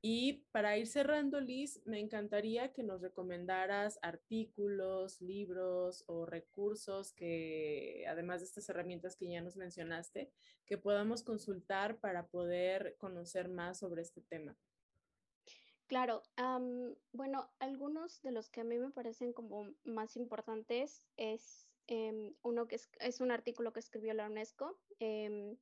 Y 0.08 0.34
para 0.52 0.78
ir 0.78 0.86
cerrando, 0.86 1.42
Liz, 1.42 1.82
me 1.88 2.00
encantaría 2.00 2.72
que 2.72 2.84
nos 2.84 3.02
recomendaras 3.02 3.98
artículos, 4.04 5.20
libros 5.20 6.04
o 6.06 6.28
recursos 6.28 7.12
que, 7.14 8.06
además 8.08 8.42
de 8.42 8.46
estas 8.46 8.70
herramientas 8.70 9.16
que 9.16 9.28
ya 9.28 9.42
nos 9.42 9.56
mencionaste, 9.56 10.30
que 10.68 10.78
podamos 10.78 11.24
consultar 11.24 12.00
para 12.02 12.28
poder 12.28 12.98
conocer 13.00 13.50
más 13.50 13.80
sobre 13.80 14.04
este 14.04 14.22
tema. 14.22 14.56
Claro, 15.88 16.22
bueno, 17.12 17.50
algunos 17.58 18.22
de 18.22 18.30
los 18.30 18.52
que 18.52 18.62
a 18.62 18.64
mí 18.64 18.78
me 18.78 18.92
parecen 18.92 19.34
como 19.34 19.74
más 19.86 20.18
importantes 20.18 21.08
es 21.18 21.68
em, 21.88 22.36
uno 22.44 22.68
que 22.68 22.80
es, 23.00 23.22
un 23.22 23.32
artículo 23.32 23.74
que 23.74 23.80
escribió 23.80 24.14
la 24.14 24.28
UNESCO, 24.28 24.78
em, 25.00 25.58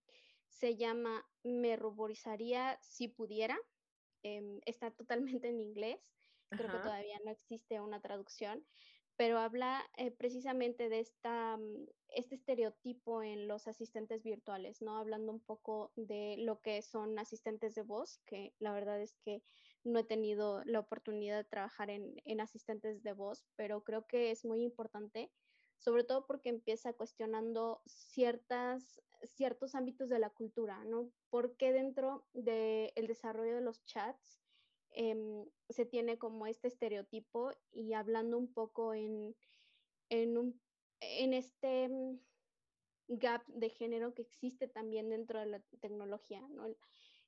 se 0.50 0.76
llama 0.76 1.26
Me 1.44 1.78
ruborizaría 1.78 2.78
si 2.82 3.08
pudiera, 3.08 3.58
em, 4.24 4.60
está 4.66 4.92
totalmente 4.92 5.50
en 5.50 5.60
inglés, 5.60 6.00
creo 6.50 6.72
que 6.72 6.80
todavía 6.80 7.20
no 7.24 7.32
existe 7.32 7.80
una 7.82 8.02
traducción, 8.02 8.66
pero 9.16 9.38
habla 9.38 9.84
eh, 9.98 10.12
precisamente 10.12 10.90
de 10.90 11.00
esta, 11.00 11.58
mm, 11.58 11.86
este 12.10 12.36
estereotipo 12.36 13.22
en 13.22 13.48
los 13.48 13.68
asistentes 13.68 14.24
virtuales, 14.24 14.82
¿no? 14.82 14.98
Hablando 14.98 15.32
un 15.32 15.44
poco 15.44 15.92
de 15.96 16.36
lo 16.40 16.62
que 16.62 16.82
son 16.82 17.20
asistentes 17.20 17.76
de 17.76 17.84
voz, 17.84 18.20
que 18.26 18.56
la 18.60 18.74
verdad 18.74 19.02
es 19.02 19.16
que 19.24 19.44
no 19.84 20.00
he 20.00 20.04
tenido 20.04 20.64
la 20.66 20.80
oportunidad 20.80 21.38
de 21.38 21.50
trabajar 21.50 21.90
en, 21.90 22.16
en 22.26 22.42
asistentes 22.42 23.04
de 23.04 23.14
voz, 23.14 23.46
pero 23.56 23.84
creo 23.84 24.08
que 24.08 24.32
es 24.32 24.46
muy 24.46 24.64
importante, 24.64 25.32
sobre 25.78 26.04
todo 26.04 26.26
porque 26.26 26.50
empieza 26.50 26.94
cuestionando 26.94 27.82
ciertas, 27.86 29.02
ciertos 29.24 29.76
ámbitos 29.76 30.10
de 30.10 30.20
la 30.20 30.30
cultura, 30.30 30.84
¿no? 30.86 31.12
Porque 31.30 31.72
dentro 31.72 32.26
del 32.34 33.08
desarrollo 33.08 33.56
de 33.56 33.62
los 33.62 33.84
chats, 33.86 34.44
Em, 34.96 35.46
se 35.70 35.86
tiene 35.86 36.20
como 36.20 36.46
este 36.46 36.68
estereotipo 36.68 37.52
y 37.72 37.94
hablando 37.94 38.38
un 38.38 38.54
poco 38.54 38.94
en, 38.94 39.36
en, 40.10 40.38
un, 40.38 40.62
en 41.00 41.34
este 41.34 41.90
mm, 41.90 42.20
gap 43.08 43.44
de 43.48 43.70
género 43.70 44.14
que 44.14 44.22
existe 44.22 44.68
también 44.68 45.10
dentro 45.10 45.40
de 45.40 45.48
la 45.48 45.60
tecnología, 45.82 46.42
¿no? 46.50 46.76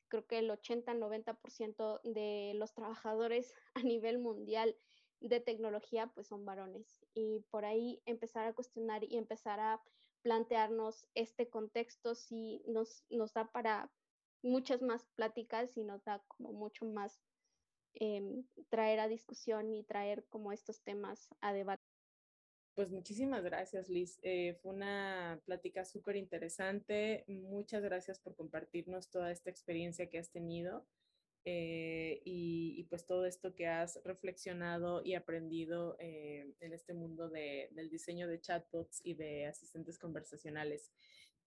Creo 0.09 0.27
que 0.27 0.37
el 0.37 0.51
80-90% 0.51 2.01
de 2.03 2.53
los 2.53 2.75
trabajadores 2.75 3.51
a 3.73 3.81
nivel 3.81 4.19
mundial 4.19 4.77
de 5.19 5.39
tecnología 5.39 6.11
pues 6.13 6.27
son 6.27 6.45
varones 6.45 7.03
y 7.15 7.39
por 7.49 7.65
ahí 7.65 7.99
empezar 8.05 8.45
a 8.45 8.53
cuestionar 8.53 9.03
y 9.03 9.17
empezar 9.17 9.59
a 9.59 9.81
plantearnos 10.25 11.07
este 11.13 11.49
contexto 11.49 12.15
si 12.15 12.63
nos, 12.67 13.05
nos 13.09 13.31
da 13.33 13.45
para 13.45 13.91
muchas 14.41 14.81
más 14.81 15.05
pláticas 15.15 15.77
y 15.77 15.83
nos 15.83 16.03
da 16.03 16.23
como 16.27 16.51
mucho 16.51 16.85
más 16.85 17.21
Em, 17.97 18.43
traer 18.69 18.99
a 18.99 19.07
discusión 19.07 19.71
y 19.71 19.83
traer 19.83 20.25
como 20.27 20.51
estos 20.51 20.81
temas 20.81 21.29
a 21.39 21.53
debate. 21.53 21.81
pues 22.73 22.91
muchísimas 22.91 23.41
gracias, 23.41 23.87
Liz. 23.87 24.19
Eh, 24.21 24.59
fue 24.61 24.73
una 24.73 25.39
plática 25.45 25.85
súper 25.85 26.17
interesante. 26.17 27.23
Muchas 27.27 27.81
gracias 27.81 28.19
por 28.19 28.35
compartirnos 28.35 29.09
toda 29.09 29.31
esta 29.31 29.49
experiencia 29.49 30.09
que 30.09 30.17
has 30.17 30.29
tenido 30.29 30.85
eh, 31.45 32.21
pues 32.89 33.05
todo 33.05 33.25
esto 33.25 33.55
que 33.55 33.67
has 33.67 33.99
reflexionado 34.03 35.03
y 35.03 35.15
aprendido 35.15 35.95
eh, 35.99 36.53
en 36.59 36.73
este 36.73 36.93
mundo 36.93 37.29
del 37.29 37.89
diseño 37.89 38.27
de 38.27 38.41
chatbots 38.41 39.01
y 39.03 39.13
de 39.15 39.47
asistentes 39.47 39.97
conversacionales. 39.97 40.91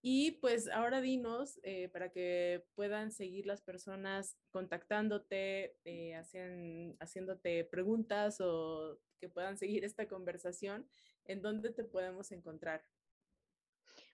Y 0.01 0.33
pues 0.41 0.69
ahora 0.69 1.01
dinos 1.01 1.61
para 1.93 2.13
que 2.13 2.65
puedan 2.77 3.11
seguir 3.11 3.47
las 3.47 3.63
personas 3.63 4.39
contactándote, 4.51 5.77
hacen, 6.17 6.97
haciéndote 7.01 7.65
preguntas 7.65 8.41
o 8.41 9.01
que 9.19 9.29
puedan 9.29 9.59
seguir 9.59 9.85
esta 9.85 10.07
conversación 10.07 10.89
¿en 11.29 11.43
dónde 11.43 11.71
te 11.71 11.85
podemos 11.85 12.33
encontrar? 12.33 12.83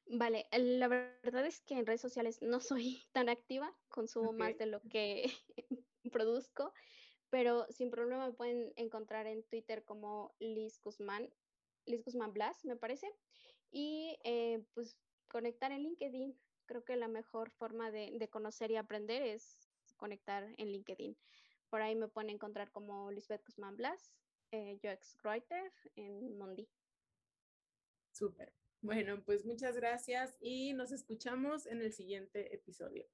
Vale, 0.07 0.47
la 0.53 0.89
verdad 0.89 1.47
es 1.47 1.61
que 1.61 1.79
en 1.79 1.87
redes 1.87 2.03
sociales 2.03 2.43
no 2.43 2.61
soy 2.61 3.07
tan 3.13 3.31
activa, 3.31 3.75
consumo 3.89 4.33
más 4.33 4.59
de 4.59 4.67
lo 4.67 4.83
que 4.83 5.33
produzco, 6.15 6.73
pero 7.29 7.67
sin 7.71 7.91
problema 7.91 8.29
me 8.29 8.33
pueden 8.33 8.73
encontrar 8.77 9.27
en 9.27 9.43
Twitter 9.43 9.85
como 9.85 10.33
Liz 10.39 10.81
Guzmán, 10.81 11.29
Liz 11.85 12.05
Guzmán 12.05 12.33
Blas, 12.33 12.65
me 12.65 12.77
parece, 12.77 13.13
y 13.73 14.17
eh, 14.23 14.65
pues 14.75 14.97
conectar 15.29 15.73
en 15.73 15.83
LinkedIn. 15.83 16.39
Creo 16.67 16.85
que 16.85 16.95
la 16.97 17.09
mejor 17.09 17.51
forma 17.51 17.91
de, 17.91 18.29
conocer 18.31 18.71
y 18.71 18.77
aprender 18.77 19.23
es 19.23 19.59
conectar 19.97 20.55
en 20.57 20.71
LinkedIn. 20.71 21.17
Por 21.69 21.83
ahí 21.83 21.97
me 21.97 22.07
pueden 22.07 22.31
encontrar 22.31 22.71
como 22.71 23.11
Lisbeth 23.11 23.45
Guzmán 23.45 23.77
Blas, 23.77 24.15
eh, 24.53 24.79
UX 24.85 25.19
Writer 25.25 25.73
en 25.97 26.39
Mondi. 26.39 26.69
Súper. 28.13 28.53
Bueno, 28.81 29.21
pues 29.25 29.45
muchas 29.45 29.75
gracias 29.75 30.37
y 30.41 30.73
nos 30.75 30.93
escuchamos 30.93 31.67
en 31.67 31.83
el 31.83 31.93
siguiente 31.93 32.55
episodio. 32.55 33.05